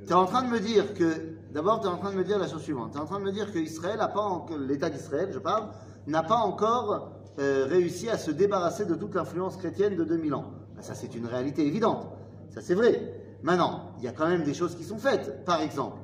Tu 0.06 0.10
es 0.10 0.14
en 0.14 0.26
train 0.26 0.42
de 0.42 0.48
me 0.48 0.60
dire 0.60 0.94
que, 0.94 1.34
d'abord, 1.52 1.80
tu 1.80 1.86
es 1.86 1.90
en 1.90 1.96
train 1.98 2.12
de 2.12 2.16
me 2.16 2.24
dire 2.24 2.38
la 2.38 2.48
chose 2.48 2.62
suivante. 2.62 2.92
Tu 2.92 2.98
es 2.98 3.00
en 3.00 3.06
train 3.06 3.18
de 3.20 3.24
me 3.24 3.32
dire 3.32 3.52
que 3.52 3.58
Israël 3.58 4.00
a 4.00 4.08
pas, 4.08 4.20
en- 4.20 4.40
que 4.40 4.54
l'État 4.54 4.88
d'Israël, 4.90 5.30
je 5.32 5.38
parle, 5.38 5.68
n'a 6.06 6.22
pas 6.22 6.36
encore 6.36 7.10
euh, 7.38 7.66
réussi 7.68 8.08
à 8.08 8.18
se 8.18 8.30
débarrasser 8.30 8.84
de 8.84 8.94
toute 8.94 9.14
l'influence 9.14 9.56
chrétienne 9.56 9.96
de 9.96 10.04
2000 10.04 10.34
ans. 10.34 10.52
Ben, 10.76 10.82
ça, 10.82 10.94
c'est 10.94 11.14
une 11.14 11.26
réalité 11.26 11.66
évidente. 11.66 12.06
Ça, 12.50 12.60
c'est 12.60 12.74
vrai. 12.74 13.20
Maintenant, 13.42 13.92
il 13.98 14.04
y 14.04 14.08
a 14.08 14.12
quand 14.12 14.28
même 14.28 14.44
des 14.44 14.54
choses 14.54 14.74
qui 14.74 14.84
sont 14.84 14.98
faites. 14.98 15.44
Par 15.44 15.60
exemple, 15.60 15.98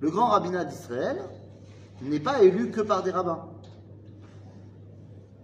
le 0.00 0.10
grand 0.10 0.26
rabbinat 0.26 0.64
d'Israël 0.64 1.18
n'est 2.02 2.20
pas 2.20 2.42
élu 2.42 2.70
que 2.70 2.80
par 2.80 3.02
des 3.02 3.10
rabbins. 3.10 3.48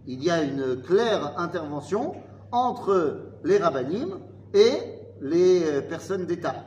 Il 0.06 0.22
y 0.22 0.30
a 0.30 0.42
une 0.42 0.82
claire 0.82 1.38
intervention 1.38 2.14
entre 2.50 3.20
les 3.44 3.58
rabbinim 3.58 4.18
et 4.54 4.72
les 5.20 5.64
euh, 5.64 5.82
personnes 5.82 6.26
d'État. 6.26 6.64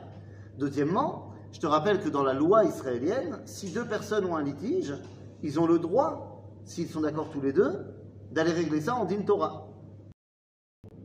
Deuxièmement, 0.58 1.32
Je 1.52 1.60
te 1.60 1.66
rappelle 1.66 2.00
que 2.00 2.08
dans 2.08 2.22
la 2.22 2.32
loi 2.32 2.64
israélienne, 2.64 3.38
si 3.44 3.70
deux 3.70 3.84
personnes 3.84 4.24
ont 4.24 4.36
un 4.36 4.42
litige, 4.42 4.94
ils 5.42 5.60
ont 5.60 5.66
le 5.66 5.78
droit, 5.78 6.42
s'ils 6.64 6.88
sont 6.88 7.02
d'accord 7.02 7.28
tous 7.30 7.42
les 7.42 7.52
deux, 7.52 7.84
d'aller 8.32 8.52
régler 8.52 8.80
ça 8.80 8.96
en 8.96 9.04
din 9.04 9.22
Torah. 9.22 9.68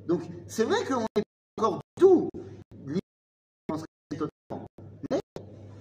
Donc, 0.07 0.21
c'est 0.47 0.63
vrai 0.63 0.83
qu'on 0.85 1.01
n'est 1.01 1.23
pas 1.55 1.67
encore 1.67 1.79
du 1.79 2.01
tout 2.01 2.29
libre 2.85 3.83
totalement. 4.09 4.65
Mais 5.11 5.19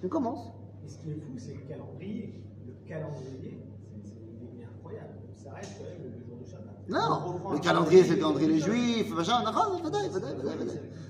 on 0.02 0.08
commence. 0.08 0.48
Et 0.84 0.88
ce 0.88 0.98
qui 0.98 1.10
est 1.10 1.14
fou, 1.14 1.34
c'est 1.38 1.54
le 1.54 1.68
calendrier. 1.68 2.42
Le 2.66 2.88
calendrier, 2.88 3.60
c'est 4.02 4.60
est 4.60 4.64
incroyable. 4.64 5.14
Ça 5.34 5.52
reste 5.52 5.78
quand 5.78 5.84
même 5.84 6.12
le 6.12 6.24
jour 6.26 6.38
de 6.38 6.44
Shabbat. 6.44 6.74
On 6.88 7.48
Non, 7.48 7.52
le 7.52 7.58
calendrier, 7.60 8.02
c'est 8.02 8.14
le 8.14 8.16
calendrier 8.16 8.48
des 8.48 8.58
juifs, 8.58 9.14
machin. 9.14 9.44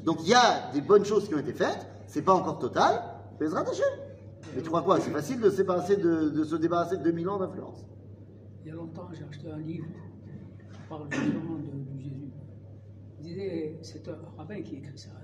Donc 0.04 0.18
il 0.22 0.28
y 0.28 0.34
a 0.34 0.70
des 0.72 0.82
bonnes 0.82 1.04
choses 1.04 1.26
qui 1.26 1.34
ont 1.34 1.38
été 1.38 1.52
faites, 1.52 1.86
c'est 2.06 2.22
pas 2.22 2.34
encore 2.34 2.58
total, 2.58 3.02
mais 3.40 3.46
Ezrat 3.46 3.68
Hashem. 3.68 3.84
Mais 4.54 4.62
tu 4.62 4.68
crois 4.68 4.82
quoi? 4.82 5.00
C'est 5.00 5.10
facile 5.10 5.40
de 5.40 5.50
se, 5.50 5.56
débarrasser 5.56 5.96
de, 5.96 6.28
de 6.28 6.44
se 6.44 6.54
débarrasser 6.54 6.96
de 6.98 7.02
2000 7.02 7.28
ans 7.28 7.38
d'influence. 7.38 7.84
Il 8.62 8.68
y 8.68 8.70
a 8.70 8.74
longtemps, 8.74 9.08
j'ai 9.12 9.24
acheté 9.24 9.50
un 9.50 9.58
livre 9.58 9.86
qui 10.86 10.88
parle 10.88 11.06
justement 11.10 11.56
de, 11.58 11.94
de 11.94 12.00
Jésus. 12.00 12.30
Il 13.20 13.24
disait, 13.26 13.78
c'est 13.82 14.08
un 14.08 14.16
rabbin 14.36 14.62
qui 14.62 14.76
écrit 14.76 14.98
ça. 14.98 15.10
hein. 15.14 15.22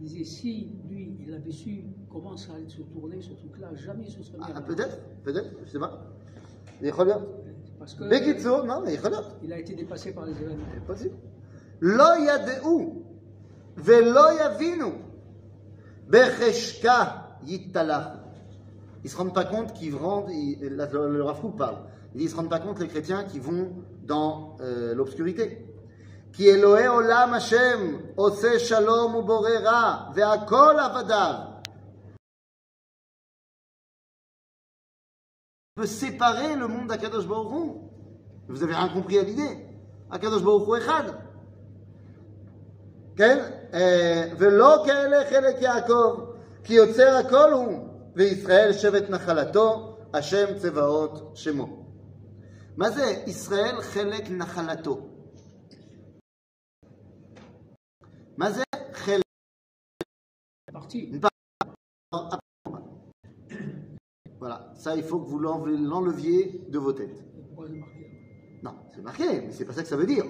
Il 0.00 0.06
disait, 0.08 0.24
si 0.24 0.70
lui, 0.88 1.16
il 1.20 1.32
avait 1.34 1.52
su 1.52 1.84
comment 2.10 2.36
ça 2.36 2.54
allait 2.54 2.68
se 2.68 2.82
tourner, 2.82 3.20
ce 3.20 3.32
truc-là, 3.32 3.74
jamais 3.74 4.08
se 4.08 4.22
serait 4.22 4.38
Ah, 4.42 4.60
peut-être, 4.60 4.98
peut-être, 5.22 5.50
je 5.64 5.70
sais 5.70 5.78
pas. 5.78 6.04
Mais 6.80 6.88
il 6.88 6.90
regarde. 6.92 7.26
Parce 7.78 7.94
que 7.94 8.08
Bekitso, 8.08 8.64
non, 8.64 8.82
mais 8.84 8.94
il 8.94 9.00
regarde. 9.00 9.26
il 9.42 9.52
a 9.52 9.58
été 9.58 9.74
dépassé 9.74 10.12
par 10.12 10.26
les 10.26 10.32
événements. 10.32 10.64
C'est 10.72 10.84
possible. 10.84 11.14
Lo 11.80 12.14
yadeu, 12.24 12.62
velo 13.76 14.36
yavinu, 14.38 14.92
becheshka 16.08 17.38
yitalach. 17.44 18.18
Ils 19.04 19.10
se 19.10 19.16
rendent 19.16 19.34
pas 19.34 19.44
compte 19.44 19.72
qu'ils 19.74 19.94
rendent, 19.94 20.30
ils- 20.30 20.58
là, 20.74 20.88
le, 20.90 21.18
le 21.18 21.24
Kook 21.40 21.56
parle, 21.56 21.76
il 22.13 22.17
dit, 22.17 22.23
ils 22.25 22.29
se 22.29 22.35
rendent 22.35 22.49
pas 22.49 22.59
compte 22.59 22.79
les 22.79 22.87
chrétiens 22.87 23.23
qui 23.23 23.39
vont 23.39 23.71
dans 24.03 24.57
euh, 24.61 24.95
l'obscurité. 24.95 25.65
Ki 26.33 26.47
Elohe 26.47 26.87
olam 26.87 27.33
Hashem, 27.33 27.99
ose 28.17 28.57
shalom 28.59 29.15
uborera, 29.15 30.09
ve'akol 30.13 30.79
avadav. 30.79 31.49
peut 35.75 35.85
séparer 35.85 36.57
le 36.57 36.67
monde 36.67 36.87
d'Akadosh 36.87 37.25
Baruch 37.25 37.51
Hu. 37.53 37.71
Vous 38.49 38.63
avez 38.63 38.73
rien 38.73 38.89
compris 38.89 39.17
à 39.17 39.23
l'idée. 39.23 39.65
Akadosh 40.11 40.43
Baruch 40.43 40.67
Hu 40.67 40.75
Echad. 40.77 41.15
כן? 43.15 43.39
אה, 43.73 44.31
ולא 44.37 44.83
כאלה 44.85 45.29
חלק 45.29 45.61
יעקב, 45.61 46.19
כי 46.63 46.73
יוצר 46.73 47.15
הכל 47.15 47.53
הוא, 47.53 47.87
וישראל 48.15 48.73
שבט 48.73 49.09
נחלתו, 49.09 49.97
השם 50.13 50.57
צבאות 50.57 51.31
שמו. 51.35 51.82
Mazé, 52.76 53.22
Israël, 53.28 53.76
Chelek 53.92 54.30
Nachalato. 54.30 55.08
Mazé, 58.36 58.64
Chelek. 59.04 59.22
Partie. 60.72 61.12
Voilà, 64.40 64.72
ça 64.74 64.96
il 64.96 65.04
faut 65.04 65.20
que 65.20 65.26
vous 65.26 65.38
l'enleviez 65.38 66.66
de 66.68 66.78
vos 66.78 66.92
têtes. 66.92 67.24
Non, 68.62 68.74
c'est 68.92 69.02
marqué, 69.02 69.42
mais 69.42 69.52
c'est 69.52 69.64
pas 69.64 69.72
ça 69.72 69.82
que 69.82 69.88
ça 69.88 69.96
veut 69.96 70.06
dire. 70.06 70.24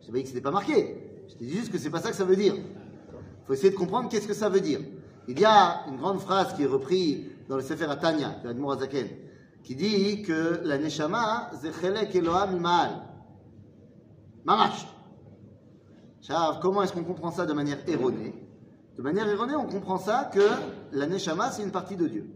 Je 0.00 0.06
savais 0.06 0.22
que 0.22 0.28
c'était 0.28 0.42
pas 0.42 0.50
marqué. 0.50 1.24
Je 1.28 1.36
dis 1.36 1.50
juste 1.50 1.72
que 1.72 1.78
c'est 1.78 1.88
pas 1.88 2.00
ça 2.00 2.10
que 2.10 2.16
ça 2.16 2.24
veut 2.26 2.36
dire. 2.36 2.56
Il 2.56 3.46
faut 3.46 3.54
essayer 3.54 3.70
de 3.70 3.76
comprendre 3.76 4.10
qu'est-ce 4.10 4.28
que 4.28 4.34
ça 4.34 4.50
veut 4.50 4.60
dire. 4.60 4.80
Il 5.28 5.40
y 5.40 5.46
a 5.46 5.86
une 5.88 5.96
grande 5.96 6.20
phrase 6.20 6.54
qui 6.54 6.64
est 6.64 6.66
reprise 6.66 7.24
dans 7.48 7.56
le 7.56 7.62
Sefer 7.62 7.86
Atania 7.86 8.38
de 8.44 8.50
Admour 8.50 8.72
Azaken 8.72 9.08
qui 9.62 9.74
dit 9.76 10.22
que 10.22 10.60
la 10.64 10.78
Neshama, 10.78 11.50
c'est 11.60 11.72
Chelek 11.80 12.14
Eloham 12.14 12.56
Imal. 12.56 12.90
Mamash. 14.44 14.86
Comment 16.62 16.82
est-ce 16.82 16.92
qu'on 16.92 17.04
comprend 17.04 17.30
ça 17.30 17.44
de 17.46 17.52
manière 17.52 17.78
erronée? 17.88 18.34
De 18.96 19.02
manière 19.02 19.28
erronée, 19.28 19.56
on 19.56 19.66
comprend 19.66 19.98
ça 19.98 20.30
que 20.32 20.40
la 20.92 21.06
Neshama, 21.06 21.50
c'est 21.50 21.62
une 21.62 21.70
partie 21.72 21.96
de 21.96 22.06
Dieu. 22.06 22.30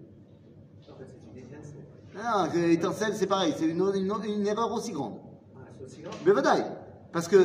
En 0.93 0.97
fait, 0.99 1.07
c'est 1.09 1.39
une 1.41 1.47
étincelle. 1.47 1.85
Non, 2.15 2.71
étincelle, 2.71 3.15
c'est 3.15 3.27
pareil, 3.27 3.55
c'est 3.57 3.67
une, 3.67 3.81
une- 3.95 4.13
une 4.25 4.47
erreur 4.47 4.73
aussi 4.73 4.93
grande. 4.93 5.19
Ah, 5.57 5.61
c'est 5.79 5.85
aussi 5.85 6.03
grand. 6.03 6.13
Mais 6.27 6.33
vadaï, 6.33 6.65
parce 7.13 7.29
que 7.29 7.37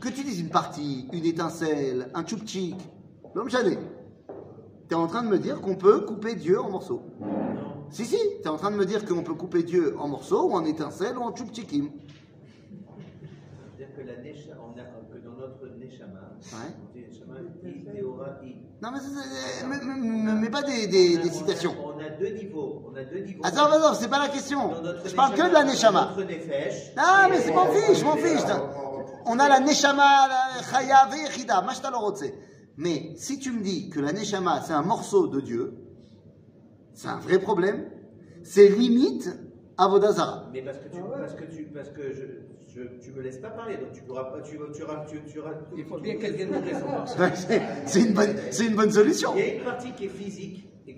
que 0.00 0.08
tu 0.08 0.22
dises 0.22 0.38
une 0.40 0.50
partie, 0.50 1.08
une 1.12 1.24
étincelle, 1.24 2.08
un 2.14 2.22
tchoupchik, 2.22 2.76
l'homme 3.34 3.50
chané, 3.50 3.76
tu 4.88 4.94
es 4.94 4.94
en 4.94 5.08
train 5.08 5.22
de 5.22 5.28
me 5.28 5.38
dire 5.38 5.60
qu'on 5.60 5.74
peut 5.74 6.00
couper 6.02 6.36
Dieu 6.36 6.60
en 6.60 6.70
morceaux. 6.70 7.02
Si, 7.90 8.04
si, 8.04 8.16
tu 8.16 8.42
es 8.44 8.48
en 8.48 8.56
train 8.56 8.70
de 8.70 8.76
me 8.76 8.84
dire 8.84 9.04
qu'on 9.04 9.22
peut 9.22 9.34
couper 9.34 9.62
Dieu 9.62 9.94
en 9.98 10.08
morceaux, 10.08 10.48
ou 10.48 10.52
en 10.52 10.64
étincelles, 10.64 11.16
ou 11.16 11.22
en 11.22 11.32
tchoupchikim. 11.32 11.90
C'est-à-dire 13.76 13.94
que, 13.96 14.02
la 14.02 14.12
a, 14.12 14.84
que 15.12 15.18
dans 15.24 15.32
notre 15.34 15.66
Neshama, 15.78 16.20
Ouais. 16.52 16.74
on 16.82 16.92
dit 16.92 17.04
Neshama. 17.08 17.34
Non, 18.80 18.90
mais, 18.92 18.98
c'est- 19.00 19.60
c'est- 19.60 19.66
mais, 19.66 19.76
mais- 19.84 20.32
mais 20.40 20.50
pas 20.50 20.62
des, 20.62 20.86
des- 20.86 21.16
On 21.16 21.20
a- 21.20 21.22
des 21.22 21.28
on 21.28 21.32
a- 21.32 21.34
citations. 21.34 21.74
On 21.84 21.98
a 21.98 22.10
deux 22.10 22.28
niveaux. 22.28 22.84
On 22.92 22.94
a 22.96 23.04
deux 23.04 23.18
niveaux. 23.24 23.40
Attends, 23.44 23.66
attends, 23.66 23.94
c'est 23.94 24.08
pas 24.08 24.18
la 24.20 24.28
question. 24.28 24.70
Je 25.04 25.14
parle 25.14 25.34
que 25.34 25.48
de 25.48 25.52
la 25.52 25.64
Neshama. 25.64 26.14
Nefesh. 26.18 26.92
Ah, 26.96 27.26
mais 27.30 27.38
c'est 27.40 27.50
Et- 27.50 27.54
m'en 27.54 27.66
fiche, 27.66 27.98
je 27.98 28.04
m'en 28.04 28.16
fiche. 28.16 28.42
On 29.26 29.38
a 29.38 29.48
la 29.48 29.60
Neshama, 29.60 30.28
la 30.28 30.62
Chaya, 30.62 31.08
Vechida, 31.10 31.60
Mashtalorotse. 31.62 32.24
Mais 32.76 33.12
si 33.16 33.38
tu 33.38 33.50
me 33.52 33.62
dis 33.62 33.88
que 33.90 33.98
la 34.00 34.12
Neshama, 34.12 34.62
c'est 34.64 34.72
un 34.72 34.82
morceau 34.82 35.26
de 35.26 35.40
Dieu, 35.40 35.74
c'est 36.98 37.06
un 37.06 37.18
vrai 37.18 37.38
problème. 37.38 37.84
C'est 38.42 38.68
limite 38.68 39.30
à 39.76 39.86
Vodazara. 39.86 40.50
Mais 40.52 40.62
parce 40.62 40.78
que 40.78 40.88
tu, 40.88 40.98
parce 41.00 41.34
que 41.34 41.44
tu, 41.44 41.62
parce 41.72 41.88
que 41.90 42.02
je, 42.12 42.24
je, 42.74 42.82
tu 43.00 43.12
me 43.12 43.22
laisses 43.22 43.38
pas 43.38 43.50
parler, 43.50 43.76
donc 43.76 43.92
tu 43.92 44.02
pourras 44.02 44.24
pas, 44.24 44.40
tu, 44.40 44.56
tu, 44.56 44.82
tu, 45.08 45.32
tu, 45.32 45.38
Il 45.76 45.84
faut 45.84 45.98
bien 46.00 46.16
quelqu'un 46.16 46.46
de 46.46 46.54
c'est- 47.86 48.00
une, 48.00 48.14
bonne- 48.14 48.34
c'est 48.50 48.66
une 48.66 48.74
bonne 48.74 48.90
solution. 48.90 49.30
Il 49.36 49.38
y 49.40 49.42
a 49.50 49.54
une 49.54 49.62
partie 49.62 49.92
qui 49.92 50.06
est 50.06 50.08
physique 50.08 50.68
et 50.88 50.96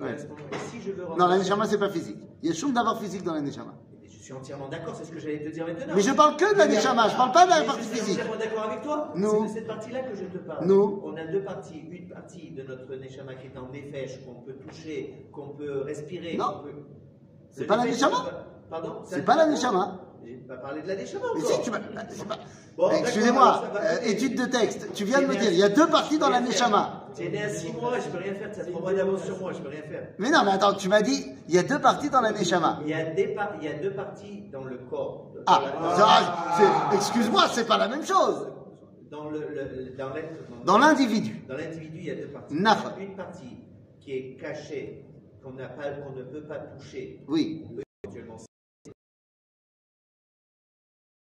si 0.71 0.81
je 0.81 0.93
veux 0.93 1.05
Non, 1.19 1.27
la 1.27 1.37
Neshama, 1.37 1.67
c'est 1.67 1.77
pas 1.79 1.91
physique. 1.91 2.17
Il 2.43 2.49
y 2.49 2.53
a 2.53 2.55
choum 2.55 2.73
d'avoir 2.73 2.99
physique 2.99 3.23
dans 3.23 3.35
la 3.35 3.43
Neshama. 3.43 3.75
Je 4.21 4.25
suis 4.27 4.35
entièrement 4.35 4.69
d'accord, 4.69 4.95
c'est 4.95 5.07
ce 5.07 5.11
que 5.13 5.19
j'allais 5.19 5.43
te 5.43 5.49
dire 5.49 5.67
maintenant. 5.67 5.95
Mais 5.97 6.03
je 6.03 6.13
parle 6.13 6.37
que 6.37 6.53
de 6.53 6.59
la 6.59 6.67
Neshama, 6.69 7.09
je 7.09 7.17
parle 7.17 7.33
pas 7.33 7.47
de 7.47 7.51
la 7.51 7.63
partie 7.63 7.81
Je 7.85 7.89
suis 7.89 7.97
physique. 8.01 8.21
entièrement 8.21 8.39
d'accord 8.39 8.65
avec 8.71 8.83
toi. 8.83 9.13
C'est 9.17 9.21
de 9.21 9.49
cette 9.49 9.67
partie-là 9.67 10.01
que 10.01 10.15
je 10.15 10.25
te 10.25 10.39
parle. 10.39 10.67
Nous. 10.67 11.03
On 11.05 11.17
a 11.17 11.25
deux 11.25 11.43
parties. 11.43 11.81
Une 11.91 12.09
partie 12.09 12.51
de 12.51 12.63
notre 12.63 12.95
Neshama 12.97 13.35
qui 13.37 13.47
est 13.47 13.59
en 13.59 13.69
Nefesh, 13.73 14.23
qu'on 14.27 14.35
peut 14.43 14.53
toucher, 14.53 15.27
qu'on 15.33 15.49
peut 15.57 15.81
respirer. 15.87 16.37
Non. 16.37 16.61
peut- 16.63 16.71
C'est 17.51 17.65
pas 17.65 17.77
la 17.77 17.85
Neshama. 17.87 18.17
Pardon 18.69 18.97
C'est 19.07 19.25
pas 19.25 19.37
la 19.37 19.47
Neshama. 19.47 20.01
J'ai 20.23 20.35
pas 20.37 20.57
parlé 20.59 20.83
de 20.83 20.89
la 20.89 20.97
Neshama 20.97 21.27
Mais 21.35 21.41
si, 21.41 21.63
tu 21.63 21.71
m'as. 21.71 21.79
d'accord, 21.79 22.93
Excusez-moi, 22.93 23.65
euh, 23.75 23.97
étude 24.05 24.39
de 24.39 24.45
texte. 24.45 24.93
Tu 24.93 25.05
viens 25.05 25.23
de 25.23 25.27
me 25.29 25.33
dire, 25.35 25.51
il 25.51 25.59
y 25.59 25.63
a 25.65 25.71
deux 25.71 25.89
parties 25.89 26.19
dans 26.19 26.29
la 26.29 26.41
Neshama. 26.41 27.00
Es 27.19 27.29
né 27.29 27.43
à 27.43 27.49
6 27.51 27.73
mois, 27.73 27.99
je 27.99 28.09
peux 28.09 28.19
rien 28.19 28.35
faire, 28.35 28.51
as 28.51 28.65
3 28.65 28.81
mois 28.81 28.95
d'avance 28.95 29.25
sur 29.25 29.39
moi, 29.39 29.53
je 29.53 29.59
peux 29.61 29.69
rien 29.69 29.83
faire. 29.83 30.09
Mais 30.19 30.31
non, 30.31 30.43
mais 30.45 30.53
attends, 30.53 30.75
tu 30.75 30.89
m'as 30.89 31.03
dit, 31.03 31.27
il 31.49 31.55
y 31.55 31.59
a 31.59 31.63
deux 31.63 31.79
parties 31.81 32.09
dans 32.11 32.21
la 32.21 32.33
Neshama. 32.33 32.79
Il 32.83 32.89
y 32.89 32.95
a, 32.95 33.05
des 33.13 33.29
par- 33.29 33.55
il 33.61 33.65
y 33.65 33.69
a 33.69 33.75
deux 33.79 33.93
parties 33.93 34.43
dans 34.53 34.65
le 34.65 34.79
corps. 34.89 35.33
Dans 35.35 35.43
Ah, 35.47 35.97
ça, 35.97 36.91
c'est- 36.91 36.97
excuse-moi, 36.97 37.43
c'est 37.49 37.67
pas 37.67 37.79
la 37.79 37.89
même 37.89 38.05
chose. 38.05 38.49
Dans 39.11 39.29
le, 39.29 39.39
le- 39.41 39.97
dans 39.97 40.11
l'être- 40.15 40.65
Dans 40.65 40.79
l'individu. 40.79 41.43
Dans 41.49 41.57
l'individu, 41.57 41.99
il 41.99 42.05
y 42.05 42.11
a 42.11 42.15
deux 42.15 42.29
parties. 42.29 42.55
Une 42.55 43.17
partie 43.17 43.57
qui 44.01 44.13
est 44.13 44.37
cachée, 44.41 45.05
qu'on 45.43 45.51
ne 45.53 46.23
peut 46.23 46.43
pas 46.43 46.59
toucher, 46.59 47.21
Oui. 47.29 47.67
éventuellement. 48.05 48.37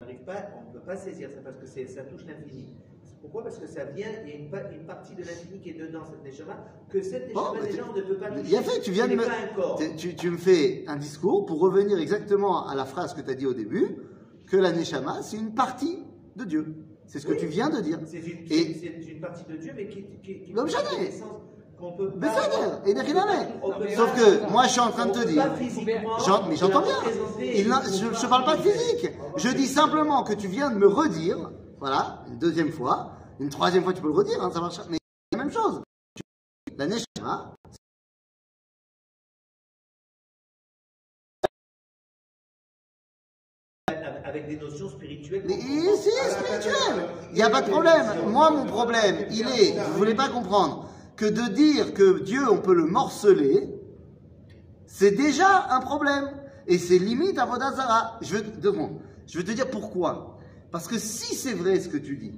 On 0.02 0.06
ne 0.06 0.74
peut 0.74 0.86
pas 0.86 0.98
saisir 0.98 1.30
ça 1.34 1.42
parce 1.44 1.58
que 1.58 1.66
c'est- 1.66 1.88
ça 1.88 2.04
touche 2.04 2.26
l'infini. 2.26 2.76
Pourquoi? 3.32 3.44
Parce 3.44 3.58
que 3.58 3.68
ça 3.68 3.84
vient, 3.86 4.08
il 4.26 4.30
y 4.30 4.34
a 4.34 4.36
une, 4.38 4.50
pa- 4.50 4.72
une 4.72 4.86
partie 4.86 5.14
de 5.16 5.20
l'infini 5.22 5.60
qui 5.60 5.70
est 5.72 5.74
dedans, 5.80 6.02
cette 6.10 6.24
neshama, 6.24 6.58
que 6.90 7.02
cette 7.02 7.34
Bon, 7.34 7.42
neshama, 7.42 7.60
mais 7.62 7.68
déjà, 7.72 7.84
on 7.92 7.96
ne 7.98 8.02
peut 8.02 8.16
pas 8.18 8.28
toucher. 8.30 8.42
Il 8.46 8.50
y 8.52 8.56
a 8.58 8.62
fait, 8.62 8.80
tu 8.82 8.92
viens 8.92 9.08
de 9.08 9.16
me. 9.16 10.16
tu- 10.16 10.30
me 10.32 10.38
fais 10.38 10.84
un 10.88 10.96
discours 10.96 11.46
pour 11.46 11.60
revenir 11.60 12.00
exactement 12.00 12.68
à 12.68 12.76
la 12.76 12.86
phrase 12.86 13.14
que 13.14 13.22
tu 13.22 13.30
as 13.30 13.36
dit 13.36 13.46
au 13.46 13.54
début, 13.54 13.98
que 14.48 14.56
la 14.58 14.72
Neshama, 14.72 15.22
c'est 15.24 15.38
une 15.38 15.54
partie 15.54 16.00
de 16.36 16.46
Dieu. 16.46 16.76
C'est 17.06 17.20
ce 17.20 17.28
que 17.28 17.34
tu 17.34 17.48
viens 17.48 17.70
de 17.70 17.80
dire. 17.82 18.00
C'est 18.06 18.18
une, 18.18 19.20
partie 19.22 19.44
de 19.50 19.56
Dieu, 19.58 19.72
mais 19.76 19.88
qui, 19.88 20.06
qui, 20.24 20.42
qui 20.42 20.54
a 20.54 20.66
jamais. 20.66 21.12
qu'on 21.80 21.92
peut 21.94 22.12
Mais 22.18 22.28
ça 22.28 22.82
et 22.86 22.94
Neriname. 22.94 23.28
On 23.62 23.72
peut 23.72 23.88
Sauf 23.90 24.14
que 24.16 24.50
moi, 24.52 24.64
je 24.66 24.70
suis 24.72 24.80
en 24.82 24.90
train 24.92 25.06
de 25.06 25.12
on 25.12 25.14
te 25.22 25.28
dire. 25.28 25.52
mais 26.50 26.56
j'entends 26.56 26.82
bien. 26.82 26.96
Il 27.40 27.64
je 27.66 28.06
ne 28.26 28.30
parle 28.30 28.46
pas 28.46 28.58
de 28.58 28.62
physique. 28.62 29.12
Je 29.38 29.50
dis 29.50 29.68
simplement 29.68 30.24
que 30.24 30.34
tu 30.34 30.48
viens 30.48 30.70
de 30.72 30.78
me 30.78 30.88
redire, 30.88 31.52
voilà, 31.80 32.24
une 32.28 32.38
deuxième 32.40 32.72
fois, 32.72 33.17
une 33.40 33.50
troisième 33.50 33.84
fois 33.84 33.94
tu 33.94 34.02
peux 34.02 34.08
le 34.08 34.14
redire, 34.14 34.42
hein, 34.44 34.52
ça 34.52 34.60
marche. 34.60 34.80
Mais 34.90 34.98
c'est 35.32 35.38
la 35.38 35.44
même 35.44 35.54
chose. 35.54 35.82
La 36.78 36.88
Neshama, 36.88 37.54
Avec 44.26 44.48
des 44.48 44.58
notions 44.58 44.90
spirituelles. 44.90 45.44
mais 45.48 45.56
si, 45.56 46.10
spirituel. 46.10 47.08
Il 47.32 47.36
n'y 47.36 47.42
a 47.42 47.50
pas 47.50 47.62
de 47.62 47.70
problème. 47.70 48.06
Moi, 48.28 48.52
mon 48.52 48.66
problème, 48.66 49.26
il 49.32 49.48
est, 49.48 49.72
vous 49.72 49.94
ne 49.94 49.98
voulez 49.98 50.16
pas 50.16 50.28
comprendre, 50.28 50.90
que 51.16 51.26
de 51.26 51.54
dire 51.54 51.94
que 51.94 52.20
Dieu, 52.20 52.42
on 52.52 52.58
peut 52.60 52.74
le 52.74 52.86
morceler, 52.86 53.70
c'est 54.86 55.12
déjà 55.12 55.68
un 55.70 55.80
problème. 55.80 56.30
Et 56.68 56.78
c'est 56.78 57.00
limite 57.00 57.38
à 57.40 57.46
Vodazara. 57.46 58.20
Je 58.22 58.36
veux. 58.36 58.44
Je 59.28 59.38
veux 59.38 59.44
te 59.46 59.52
dire 59.52 59.70
pourquoi. 59.70 60.38
Parce 60.72 60.88
que 60.88 61.00
si 61.00 61.34
c'est 61.34 61.54
vrai 61.54 61.80
ce 61.80 61.88
que 61.88 61.98
tu 61.98 62.18
dis, 62.18 62.38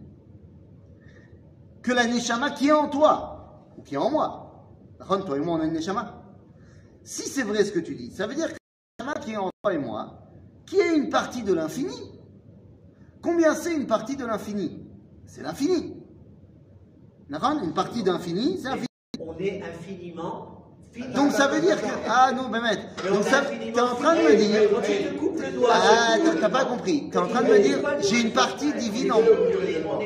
que 1.82 1.92
la 1.92 2.06
Neshama 2.06 2.52
qui 2.52 2.68
est 2.68 2.74
en 2.74 2.90
toi, 2.90 3.66
ou 3.78 3.82
qui 3.82 3.96
est 3.96 3.98
en 3.98 4.10
moi, 4.10 4.68
Ron, 5.00 5.22
toi 5.22 5.38
et 5.38 5.40
moi 5.40 5.56
on 5.58 5.62
a 5.62 5.66
une 5.66 5.74
Neshama. 5.74 6.24
Si 7.04 7.24
c'est 7.24 7.44
vrai 7.44 7.64
ce 7.64 7.72
que 7.72 7.80
tu 7.80 7.96
dis, 7.96 8.12
ça 8.12 8.28
veut 8.28 8.36
dire 8.36 8.48
que 8.48 8.58
la 9.00 9.06
Neshama 9.06 9.20
qui 9.26 9.32
est 9.32 9.38
en 9.38 9.50
toi 9.64 9.74
et 9.74 9.78
moi, 9.78 10.22
qui 10.66 10.78
est 10.78 10.96
une 10.96 11.10
partie 11.10 11.44
de 11.44 11.54
l'infini, 11.54 11.96
combien 13.22 13.56
c'est 13.56 13.74
une 13.76 13.88
partie 13.88 14.16
de 14.16 14.26
l'infini? 14.26 14.86
C'est 15.26 15.42
l'infini. 15.42 15.96
Une 17.30 17.74
partie 17.74 18.04
d'infini, 18.04 18.58
c'est 18.58 18.70
l'infini. 18.70 18.88
On 19.20 19.38
est 19.38 19.62
infiniment. 19.62 20.59
Donc 21.16 21.32
ça 21.32 21.48
veut 21.48 21.62
dire 21.62 21.80
que. 21.80 21.88
Ah 22.08 22.32
non, 22.36 22.50
Mehmet. 22.50 22.78
Mais 23.04 23.10
Donc 23.10 23.24
ça. 23.24 23.42
T'es 23.42 23.80
en 23.80 23.96
train 23.96 24.16
de 24.16 24.22
me 24.22 24.36
dire. 24.36 24.62
Ah, 25.72 26.18
t'as- 26.40 26.50
pas 26.50 26.66
compris. 26.66 27.10
T'es 27.10 27.18
en 27.18 27.28
train 27.28 27.42
de 27.44 27.48
me 27.50 27.60
dire, 27.60 27.78
j'ai 28.02 28.22
une 28.22 28.32
partie 28.34 28.74
divine 28.74 29.12
en 29.12 29.22
moi. 29.22 29.32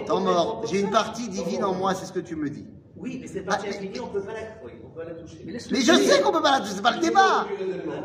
T'es 0.05 0.13
mort. 0.19 0.63
J'ai 0.69 0.79
une 0.81 0.91
partie 0.91 1.29
divine 1.29 1.63
en 1.63 1.73
moi, 1.73 1.93
c'est 1.95 2.05
ce 2.05 2.13
que 2.13 2.19
tu 2.19 2.35
me 2.35 2.49
dis. 2.49 2.65
Oui, 2.97 3.17
mais 3.21 3.27
cette 3.27 3.45
partie 3.45 3.67
infinie, 3.67 3.99
on 3.99 4.07
peut 4.07 4.21
pas 4.21 4.33
la, 4.33 5.13
toucher. 5.15 5.43
Mais 5.45 5.81
je 5.81 5.93
sais 5.93 6.21
qu'on 6.21 6.31
peut 6.31 6.41
pas 6.41 6.51
la 6.51 6.59
toucher, 6.59 6.73
c'est 6.75 6.81
pas 6.81 6.91
le 6.91 6.99
débat. 7.01 7.45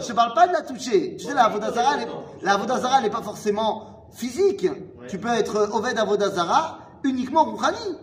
Je 0.00 0.06
te 0.06 0.12
parle 0.12 0.34
pas 0.34 0.48
de 0.48 0.52
la 0.52 0.62
toucher. 0.62 1.16
Tu 1.16 1.24
sais, 1.26 1.34
la 1.34 1.44
Avodazara, 1.44 1.94
elle 1.96 2.02
est- 2.08 2.12
la 2.42 2.54
Avodazara, 2.54 2.96
elle 2.98 3.04
n'est 3.04 3.10
pas 3.10 3.22
forcément 3.22 4.08
physique. 4.12 4.66
Tu 5.08 5.18
peux 5.18 5.28
être 5.28 5.68
Oved 5.72 5.96
Avodazara 5.98 6.78
uniquement 7.04 7.44
Rouhani. 7.44 7.96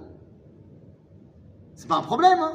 C'est 1.76 1.88
pas 1.88 1.96
un 1.96 2.02
problème, 2.02 2.40
hein. 2.40 2.54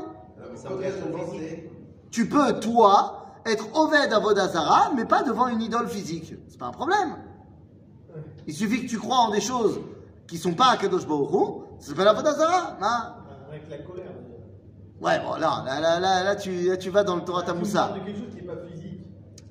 Tu 2.11 2.29
peux, 2.29 2.59
toi, 2.61 3.27
être 3.47 3.67
Oved 3.75 4.13
Avodazara, 4.13 4.93
mais 4.97 5.05
pas 5.05 5.23
devant 5.23 5.49
une 5.49 5.63
idole 5.63 5.89
physique. 5.89 6.35
C'est 6.49 6.59
pas 6.59 6.67
un 6.67 6.73
problème. 6.73 7.17
Il 8.47 8.55
suffit 8.55 8.85
que 8.85 8.91
tu 8.91 8.99
crois 8.99 9.19
en 9.19 9.31
des 9.31 9.41
choses 9.41 9.81
qui 10.27 10.39
sont 10.39 10.55
pas 10.55 10.71
à 10.73 10.77
Kadosh 10.77 11.07
Baruch 11.07 11.65
ça 11.79 11.89
s'appelle 11.89 12.09
Avodazara. 12.09 12.77
Hein 12.81 13.15
Avec 13.49 13.69
la 13.71 13.79
colère. 13.79 14.13
Ouais, 15.01 15.19
bon, 15.21 15.37
là, 15.37 15.63
là, 15.65 15.81
là, 15.81 15.99
là, 15.99 16.23
là, 16.23 16.37
tu, 16.37 16.69
là, 16.69 16.77
tu 16.77 16.91
vas 16.91 17.05
dans 17.05 17.17
le 17.17 17.23
Torah 17.23 17.43
Tamoussa. 17.43 17.95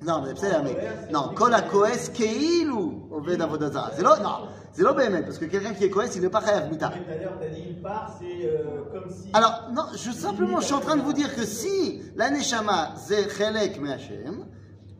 Non, 0.02 0.22
mais 0.22 0.30
c'est 0.36 0.48
là, 0.48 0.62
mais. 0.62 0.76
Non, 1.12 1.32
Kola 1.34 1.62
Koes 1.62 2.10
Keil 2.14 2.68
ou 2.68 3.08
Oved 3.10 3.40
Avodazara. 3.40 3.90
C'est 3.96 4.02
l'autre, 4.02 4.22
non. 4.22 4.46
C'est 4.72 4.82
l'eau 4.82 4.94
parce 4.94 5.38
que 5.38 5.46
quelqu'un 5.46 5.74
qui 5.74 5.84
est 5.84 5.90
Kohes, 5.90 6.14
il 6.14 6.22
n'est 6.22 6.28
pas 6.28 6.40
Khayav 6.40 6.70
Mita. 6.70 6.92
D'ailleurs, 7.06 7.38
dit 7.52 7.74
part, 7.82 8.16
c'est 8.20 8.46
euh, 8.46 8.82
comme 8.92 9.10
si. 9.10 9.30
Alors, 9.32 9.68
non, 9.74 9.82
je, 9.94 10.10
simplement, 10.12 10.60
je 10.60 10.66
suis 10.66 10.74
en 10.74 10.80
train 10.80 10.96
de 10.96 11.02
vous 11.02 11.12
dire 11.12 11.34
que 11.34 11.44
si 11.44 12.02
la 12.14 12.30
Neshama, 12.30 12.94
c'est 12.96 13.28
Chelek 13.30 13.80
Me'Hachem, 13.80 14.46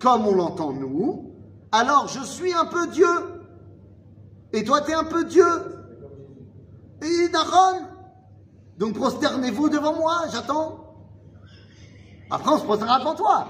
comme 0.01 0.27
on 0.27 0.35
l'entend 0.35 0.73
nous, 0.73 1.33
alors 1.71 2.09
je 2.09 2.25
suis 2.25 2.53
un 2.53 2.65
peu 2.65 2.89
Dieu. 2.89 3.07
Et 4.53 4.65
toi, 4.65 4.81
tu 4.81 4.91
es 4.91 4.95
un 4.95 5.05
peu 5.05 5.25
Dieu. 5.25 5.47
Et 7.03 7.29
Daron. 7.29 7.87
Donc 8.77 8.95
prosternez-vous 8.95 9.69
devant 9.69 9.95
moi, 9.95 10.23
j'attends. 10.33 10.97
Après, 12.31 12.51
on 12.51 12.59
se 12.59 12.65
prosternera 12.65 12.99
devant 12.99 13.15
toi. 13.15 13.47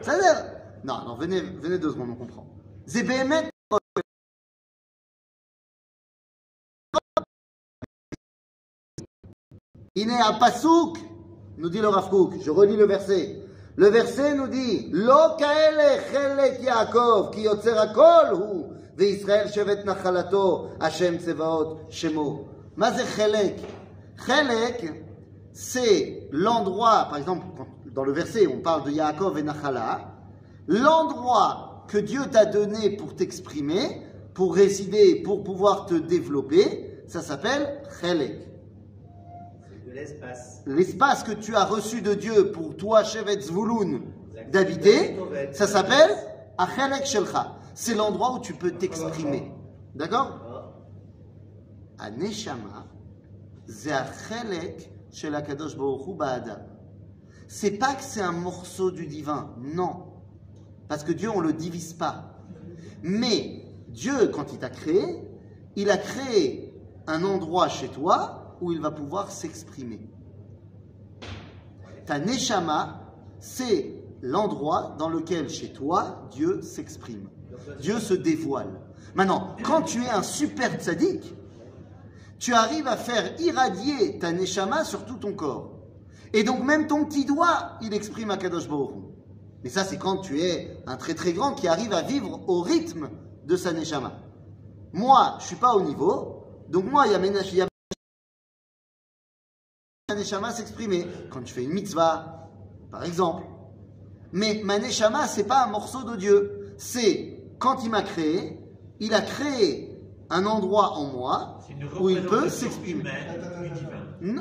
C'est-à-dire. 0.00 0.46
Non, 0.84 1.04
non, 1.06 1.14
venez, 1.14 1.40
venez 1.40 1.78
deux 1.78 1.90
secondes, 1.90 2.10
on 2.10 2.16
comprend. 2.16 2.46
Zébéhémet. 2.86 3.53
Il 9.95 10.09
est 10.09 10.21
à 10.21 10.33
Pasouk, 10.39 10.97
nous 11.57 11.69
dit 11.69 11.79
le 11.79 11.89
Rav 11.89 12.09
Kook. 12.09 12.35
Je 12.41 12.51
relis 12.51 12.77
le 12.77 12.85
verset. 12.85 13.41
Le 13.75 13.87
verset 13.87 14.33
nous 14.33 14.47
dit 14.47 14.89
Lo 14.91 15.35
kaele 15.37 15.99
chelek 16.11 16.61
Yaakov 16.63 17.31
ki 17.31 17.41
yotzer 17.41 17.75
hakol 17.75 18.35
hu 18.35 18.63
וישראל 18.97 19.47
שבט 19.47 19.85
נחלתו, 19.85 20.67
השם 20.79 21.17
צבאות 21.17 21.79
שמו. 21.89 22.43
מה 22.77 22.91
זה 22.91 23.05
חלק? 23.05 23.53
חלק, 24.17 24.83
c'est 25.53 26.27
l'endroit, 26.31 27.07
par 27.09 27.17
exemple, 27.17 27.45
quand- 27.57 27.67
dans 27.93 28.03
le 28.03 28.11
verset, 28.11 28.47
on 28.47 28.61
parle 28.61 28.83
de 28.83 28.91
Yaakov 28.91 29.37
et 29.37 29.43
Nachala, 29.43 30.01
l'endroit 30.67 31.85
que 31.87 31.97
Dieu 31.97 32.21
t'a 32.31 32.45
donné 32.45 32.91
pour 32.91 33.15
t'exprimer, 33.15 34.01
pour 34.33 34.55
résider, 34.55 35.21
pour 35.23 35.43
pouvoir 35.43 35.85
te 35.85 35.95
développer, 35.95 37.03
ça 37.07 37.21
s'appelle 37.21 37.81
Chelek. 38.01 38.49
l'espace. 40.66 41.22
Que 41.24 41.32
tu 41.32 41.54
as 41.54 41.64
reçu 41.64 42.02
de 42.02 42.14
Dieu 42.14 42.52
pour 42.52 42.76
toi, 42.76 43.04
Shevetz 43.04 43.50
Vouloun, 43.50 44.02
d'habiter, 44.50 45.16
ça 45.52 45.66
s'appelle 45.66 46.10
Achelek 46.58 47.06
Shelcha. 47.06 47.56
C'est 47.74 47.94
l'endroit 47.94 48.34
où 48.34 48.40
tu 48.40 48.54
peux 48.54 48.72
t'exprimer. 48.72 49.50
D'accord 49.94 50.40
Aneshama, 51.98 52.86
c'est 53.68 53.92
Shelakadosh 55.12 55.76
Baruchu 55.76 56.12
C'est 57.46 57.78
pas 57.78 57.94
que 57.94 58.02
c'est 58.02 58.20
un 58.20 58.32
morceau 58.32 58.90
du 58.90 59.06
divin, 59.06 59.54
non. 59.60 60.06
Parce 60.88 61.04
que 61.04 61.12
Dieu, 61.12 61.30
on 61.30 61.40
le 61.40 61.52
divise 61.52 61.92
pas. 61.92 62.34
Mais 63.02 63.64
Dieu, 63.88 64.28
quand 64.28 64.52
il 64.52 64.58
t'a 64.58 64.70
créé, 64.70 65.28
il 65.76 65.90
a 65.90 65.96
créé 65.96 66.74
un 67.06 67.24
endroit 67.24 67.68
chez 67.68 67.88
toi 67.88 68.43
où 68.60 68.72
il 68.72 68.80
va 68.80 68.90
pouvoir 68.90 69.30
s'exprimer. 69.30 70.08
Ta 72.06 72.18
neshama, 72.18 73.00
c'est 73.38 74.04
l'endroit 74.22 74.96
dans 74.98 75.08
lequel 75.08 75.48
chez 75.48 75.72
toi, 75.72 76.28
Dieu 76.30 76.62
s'exprime. 76.62 77.28
Dieu 77.80 77.98
se 77.98 78.14
dévoile. 78.14 78.80
Maintenant, 79.14 79.56
quand 79.62 79.82
tu 79.82 80.02
es 80.02 80.10
un 80.10 80.22
super 80.22 80.74
tzaddik, 80.74 81.34
tu 82.38 82.52
arrives 82.52 82.88
à 82.88 82.96
faire 82.96 83.40
irradier 83.40 84.18
ta 84.18 84.32
neshama 84.32 84.84
sur 84.84 85.04
tout 85.04 85.16
ton 85.16 85.32
corps. 85.32 85.70
Et 86.32 86.42
donc 86.42 86.64
même 86.64 86.86
ton 86.86 87.04
petit 87.04 87.24
doigt, 87.24 87.78
il 87.80 87.94
exprime 87.94 88.30
Akadosh 88.30 88.68
Baruch. 88.68 88.96
Mais 89.62 89.70
ça, 89.70 89.84
c'est 89.84 89.98
quand 89.98 90.18
tu 90.18 90.40
es 90.42 90.82
un 90.86 90.96
très 90.96 91.14
très 91.14 91.32
grand 91.32 91.54
qui 91.54 91.68
arrive 91.68 91.92
à 91.92 92.02
vivre 92.02 92.40
au 92.48 92.60
rythme 92.60 93.08
de 93.46 93.56
sa 93.56 93.72
neshama. 93.72 94.12
Moi, 94.92 95.36
je 95.40 95.46
suis 95.46 95.56
pas 95.56 95.74
au 95.74 95.82
niveau, 95.82 96.44
donc 96.68 96.84
moi, 96.90 97.06
il 97.06 97.12
y 97.12 97.60
a 97.60 97.66
ma 100.14 100.20
neshama 100.20 100.50
s'exprimer 100.50 101.06
quand 101.30 101.42
tu 101.42 101.52
fais 101.52 101.64
une 101.64 101.72
mitzvah, 101.72 102.48
par 102.90 103.04
exemple. 103.04 103.44
Mais 104.32 104.62
ma 104.64 104.78
neshama, 104.78 105.26
c'est 105.26 105.44
pas 105.44 105.64
un 105.64 105.68
morceau 105.68 106.04
de 106.04 106.16
Dieu. 106.16 106.74
C'est 106.76 107.36
quand 107.58 107.84
il 107.84 107.90
m'a 107.90 108.02
créé, 108.02 108.60
il 109.00 109.14
a 109.14 109.20
créé 109.20 109.98
un 110.30 110.46
endroit 110.46 110.92
en 110.92 111.06
moi 111.06 111.58
où 112.00 112.10
il 112.10 112.22
peut 112.22 112.48
représentation 112.48 112.48
s'exprimer. 112.48 113.04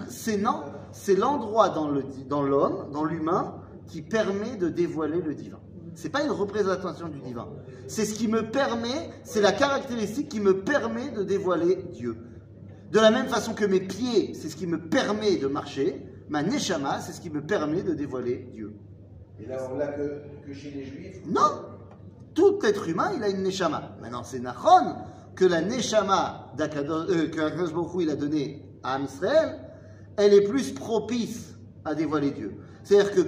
C'est 0.09 0.37
non, 0.37 0.63
c'est 0.91 1.15
l'endroit 1.15 1.69
dans 1.69 1.89
le 1.89 2.03
dans 2.27 2.43
l'homme, 2.43 2.91
dans 2.91 3.03
l'humain, 3.03 3.55
qui 3.87 4.01
permet 4.01 4.55
de 4.55 4.69
dévoiler 4.69 5.21
le 5.21 5.33
divin. 5.33 5.59
C'est 5.95 6.09
pas 6.09 6.23
une 6.23 6.31
représentation 6.31 7.07
du 7.07 7.19
divin. 7.19 7.47
C'est 7.87 8.05
ce 8.05 8.15
qui 8.15 8.27
me 8.27 8.49
permet, 8.49 9.11
c'est 9.23 9.41
la 9.41 9.51
caractéristique 9.51 10.29
qui 10.29 10.39
me 10.39 10.61
permet 10.61 11.09
de 11.11 11.23
dévoiler 11.23 11.83
Dieu. 11.91 12.17
De 12.93 12.99
la 12.99 13.09
même 13.09 13.25
façon 13.25 13.55
que 13.55 13.65
mes 13.65 13.79
pieds, 13.79 14.35
c'est 14.35 14.49
ce 14.49 14.55
qui 14.55 14.67
me 14.67 14.79
permet 14.79 15.37
de 15.37 15.47
marcher, 15.47 16.05
ma 16.29 16.43
neshama, 16.43 16.99
c'est 16.99 17.11
ce 17.11 17.21
qui 17.21 17.31
me 17.31 17.41
permet 17.41 17.81
de 17.81 17.95
dévoiler 17.95 18.47
Dieu. 18.53 18.75
Et 19.39 19.47
là, 19.47 19.67
on 19.71 19.77
l'a 19.77 19.87
que, 19.87 20.21
que 20.45 20.53
chez 20.53 20.69
les 20.69 20.85
juifs. 20.85 21.25
Non 21.25 21.41
Tout 22.35 22.59
être 22.63 22.87
humain, 22.87 23.11
il 23.17 23.23
a 23.23 23.29
une 23.29 23.41
neshama. 23.41 23.97
Maintenant, 23.99 24.23
c'est 24.23 24.39
Nachon 24.39 24.93
que 25.35 25.43
la 25.43 25.61
neshama 25.61 26.53
euh, 26.59 27.29
que 27.29 27.41
Akadosh 27.41 27.73
Baruch 27.73 27.95
Hu, 27.95 28.03
il 28.03 28.11
a 28.11 28.15
donnée 28.15 28.63
à 28.83 28.99
Israël, 28.99 29.59
elle 30.15 30.35
est 30.35 30.47
plus 30.47 30.71
propice 30.71 31.55
à 31.85 31.95
dévoiler 31.95 32.29
Dieu. 32.29 32.57
C'est-à-dire 32.83 33.11
que 33.15 33.21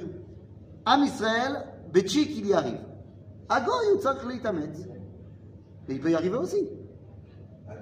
Am 0.85 1.03
Israël, 1.03 1.65
Betchik, 1.91 2.37
il 2.37 2.45
y 2.45 2.53
arrive. 2.53 2.81
Ago 3.49 3.71
Yutzak. 3.95 4.17
Mais 4.23 5.95
il 5.95 5.99
peut 5.99 6.11
y 6.11 6.15
arriver 6.15 6.37
aussi. 6.37 6.69
À 7.67 7.73
gauche, 7.73 7.73
je 7.73 7.73
pense. 7.73 7.74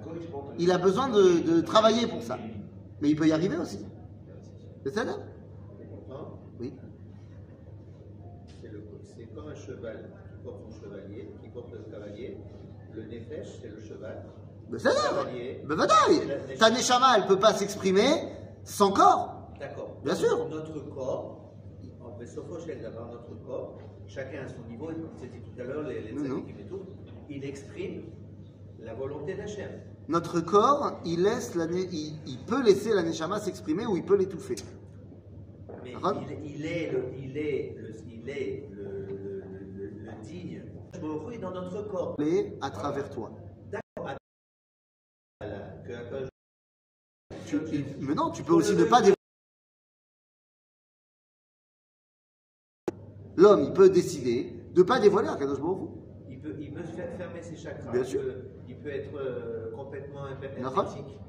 Il 0.59 0.71
a 0.71 0.77
besoin 0.77 1.09
de, 1.09 1.39
de 1.55 1.61
travailler 1.61 2.07
pour 2.07 2.21
ça. 2.21 2.37
Mais 3.01 3.09
il 3.09 3.15
peut 3.15 3.27
y 3.27 3.31
arriver 3.31 3.57
aussi. 3.57 3.85
C'est 4.85 4.91
ça, 4.93 5.03
là 5.03 5.13
Oui. 6.59 6.73
C'est 9.03 9.25
comme 9.35 9.47
un 9.47 9.55
cheval 9.55 10.09
qui 10.29 10.43
porte 10.43 10.61
son 10.71 10.81
chevalier, 10.81 11.29
qui 11.41 11.49
porte 11.49 11.71
le 11.73 11.91
cavalier. 11.91 12.37
Le 12.93 13.03
nefesh, 13.03 13.59
c'est 13.61 13.69
le 13.69 13.79
cheval. 13.79 14.25
Mais 14.69 14.79
c'est 14.79 14.89
ça 14.91 15.09
Cavalier. 15.09 15.61
Ben 15.65 15.75
vadaï. 15.75 16.57
Ta 16.59 16.69
neshama, 16.69 17.17
elle 17.17 17.25
peut 17.27 17.39
pas 17.39 17.53
s'exprimer 17.53 18.09
sans 18.63 18.91
corps. 18.91 19.51
D'accord. 19.59 19.97
Bien 20.03 20.15
sûr. 20.15 20.47
Notre 20.49 20.79
corps, 20.93 21.53
en 22.01 22.25
sauf 22.25 22.45
d'avoir 22.81 23.07
notre 23.11 23.35
corps, 23.45 23.77
chacun 24.07 24.43
à 24.43 24.47
son 24.47 24.61
niveau, 24.69 24.89
c'était 25.19 25.39
tout 25.39 25.59
à 25.61 25.63
l'heure 25.63 25.83
les, 25.83 26.01
les 26.01 26.13
Non, 26.13 26.21
non. 26.23 26.27
tzadikim 26.41 26.59
et 26.59 26.67
tout, 26.67 26.81
il 27.29 27.43
exprime 27.45 28.03
la 28.79 28.93
volonté 28.93 29.35
d'Hachem. 29.35 29.69
Notre 30.09 30.41
corps, 30.41 30.99
il, 31.05 31.23
laisse 31.23 31.55
la, 31.55 31.65
il, 31.65 32.19
il 32.27 32.37
peut 32.45 32.61
laisser 32.61 32.93
la 32.93 33.03
neshama 33.03 33.39
s'exprimer 33.39 33.85
ou 33.85 33.95
il 33.95 34.03
peut 34.03 34.17
l'étouffer. 34.17 34.55
Mais 35.83 35.91
il, 35.91 36.55
il 36.55 36.65
est 36.65 36.91
le, 36.91 37.13
il 37.17 37.37
est 37.37 37.75
le, 37.77 37.93
il 38.07 38.29
est 38.29 38.69
le, 38.71 38.93
est 41.33 41.37
dans 41.37 41.51
notre 41.51 41.83
corps. 41.83 42.15
Et 42.19 42.53
à 42.61 42.69
travers 42.69 43.09
toi. 43.09 43.31
D'accord. 43.71 44.09
Akadosh 45.41 46.29
Tu- 47.45 47.59
il- 47.71 47.97
mais 47.99 48.13
non, 48.15 48.31
tu 48.31 48.43
peux 48.43 48.53
aussi 48.53 48.75
ne 48.75 48.83
pas 48.83 48.99
dévoiler. 49.01 49.15
L'homme, 53.35 53.63
il 53.63 53.73
peut 53.73 53.89
décider 53.89 54.53
de 54.73 54.81
ne 54.81 54.85
pas 54.87 54.99
dévoiler 54.99 55.27
à 55.29 55.35
Kadosh 55.35 55.59
Baruch 55.59 55.89
il 55.89 56.12
peut, 56.73 56.79
il 56.79 56.86
peut 56.86 56.91
se 56.91 56.95
faire 56.95 57.09
fermer 57.17 57.41
ses 57.41 57.55
chakras. 57.55 57.91
Bien 57.91 58.03
sûr. 58.03 58.21
Il 58.67 58.75
peut 58.77 58.89
être 58.89 59.15
euh, 59.15 59.71
complètement 59.75 60.27
hermétique. 60.27 61.19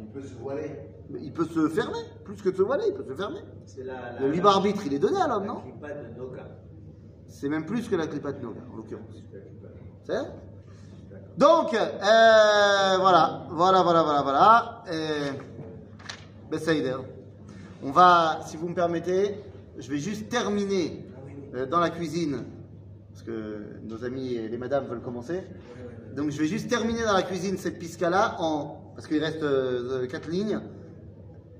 Il 0.00 0.06
peut 0.08 0.22
se 0.22 0.34
voiler. 0.34 0.70
Mais 1.10 1.20
Il 1.22 1.32
peut 1.32 1.44
se 1.44 1.68
fermer, 1.68 1.98
plus 2.24 2.40
que 2.42 2.48
de 2.48 2.56
se 2.56 2.62
voiler, 2.62 2.84
il 2.88 2.94
peut 2.94 3.04
se 3.08 3.14
fermer. 3.14 3.40
C'est 3.66 3.84
la, 3.84 4.12
la, 4.12 4.20
Le 4.20 4.30
libre 4.32 4.48
arbitre, 4.48 4.82
il 4.86 4.94
est 4.94 4.98
donné 4.98 5.20
à 5.20 5.28
l'homme, 5.28 5.46
non? 5.46 5.62
C'est 7.26 7.48
même 7.48 7.64
plus 7.64 7.88
que 7.88 7.96
la 7.96 8.06
clipat 8.06 8.32
de 8.32 8.42
Noga, 8.42 8.60
en 8.72 8.76
l'occurrence. 8.76 9.22
C'est 10.04 10.14
Donc, 11.38 11.74
euh, 11.74 12.96
voilà, 12.98 13.46
voilà, 13.50 13.82
voilà, 13.82 14.02
voilà, 14.02 14.22
voilà. 14.22 14.84
Bessaïder. 16.50 16.96
On 17.82 17.90
va, 17.90 18.40
si 18.46 18.56
vous 18.56 18.68
me 18.68 18.74
permettez, 18.74 19.36
je 19.78 19.90
vais 19.90 19.98
juste 19.98 20.28
terminer 20.28 21.04
euh, 21.54 21.66
dans 21.66 21.80
la 21.80 21.90
cuisine, 21.90 22.44
parce 23.11 23.23
que 23.23 23.57
nos 23.83 24.03
amis 24.05 24.35
et 24.35 24.47
les 24.47 24.57
madames 24.57 24.85
veulent 24.85 25.01
commencer. 25.01 25.41
Donc, 26.15 26.31
je 26.31 26.39
vais 26.39 26.47
juste 26.47 26.69
terminer 26.69 27.03
dans 27.03 27.13
la 27.13 27.23
cuisine 27.23 27.57
cette 27.57 27.79
pisca-là, 27.79 28.35
en, 28.39 28.91
parce 28.95 29.07
qu'il 29.07 29.23
reste 29.23 29.43
euh, 29.43 30.05
quatre 30.07 30.29
lignes, 30.29 30.59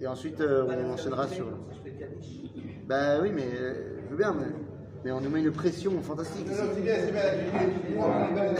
et 0.01 0.07
ensuite 0.07 0.41
euh, 0.41 0.65
Pas 0.65 0.75
la 0.75 0.81
on 0.81 0.83
faire 0.83 0.93
enchaînera 0.93 1.23
couper, 1.23 1.35
sur. 1.35 1.45
comme 1.45 1.65
ça, 1.69 1.75
je 1.77 1.89
fais 1.89 1.97
Kaddish. 1.97 2.27
Ben 2.87 3.19
oui, 3.21 3.31
mais 3.33 3.47
euh, 3.59 3.73
je 4.05 4.09
veux 4.11 4.17
bien, 4.17 4.33
mais, 4.39 4.45
mais 5.03 5.11
on 5.11 5.21
nous 5.21 5.29
met 5.29 5.41
une 5.41 5.51
pression 5.51 5.99
fantastique. 6.01 6.47
Non, 6.47 6.53
ici. 6.53 6.61
non, 6.61 6.69
c'est 6.75 6.81
bien, 6.81 6.95
c'est 7.05 7.11
bien, 7.11 7.21
tu 7.87 7.93
vois, 7.95 8.05
on 8.07 8.27
est 8.27 8.33
mal. 8.35 8.55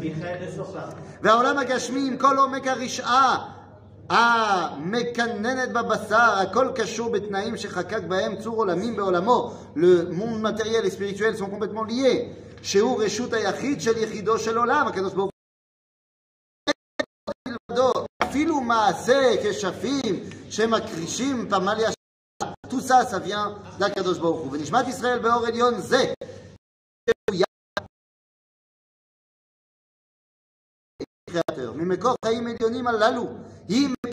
Michael 0.00 0.46
ne 0.46 0.50
sort 0.56 0.72
pas. 0.72 0.94
והעולם 1.22 1.58
הגשמי 1.58 2.08
עם 2.08 2.16
כל 2.16 2.36
עומק 2.38 2.66
הרשעה 2.66 3.52
Le 9.75 10.03
monde 10.11 10.39
matériel 10.39 10.85
et 10.85 10.89
spirituel 10.89 11.35
sont 11.35 11.47
complètement 11.47 11.83
liés. 11.83 12.31
Tout 22.69 22.81
ça, 22.81 23.05
ça 23.05 23.19
vient 23.19 23.57
d'Akadosh 23.79 24.19
Baruch 24.19 24.53
Hu. 24.53 24.89
Israël 24.89 25.19
Beor 25.21 25.47
Elion 25.47 25.79
Ze. 25.81 26.13
créateur. 31.27 31.75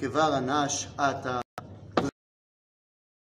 כבר 0.00 0.38
אנש 0.38 0.88
עתה 0.98 1.39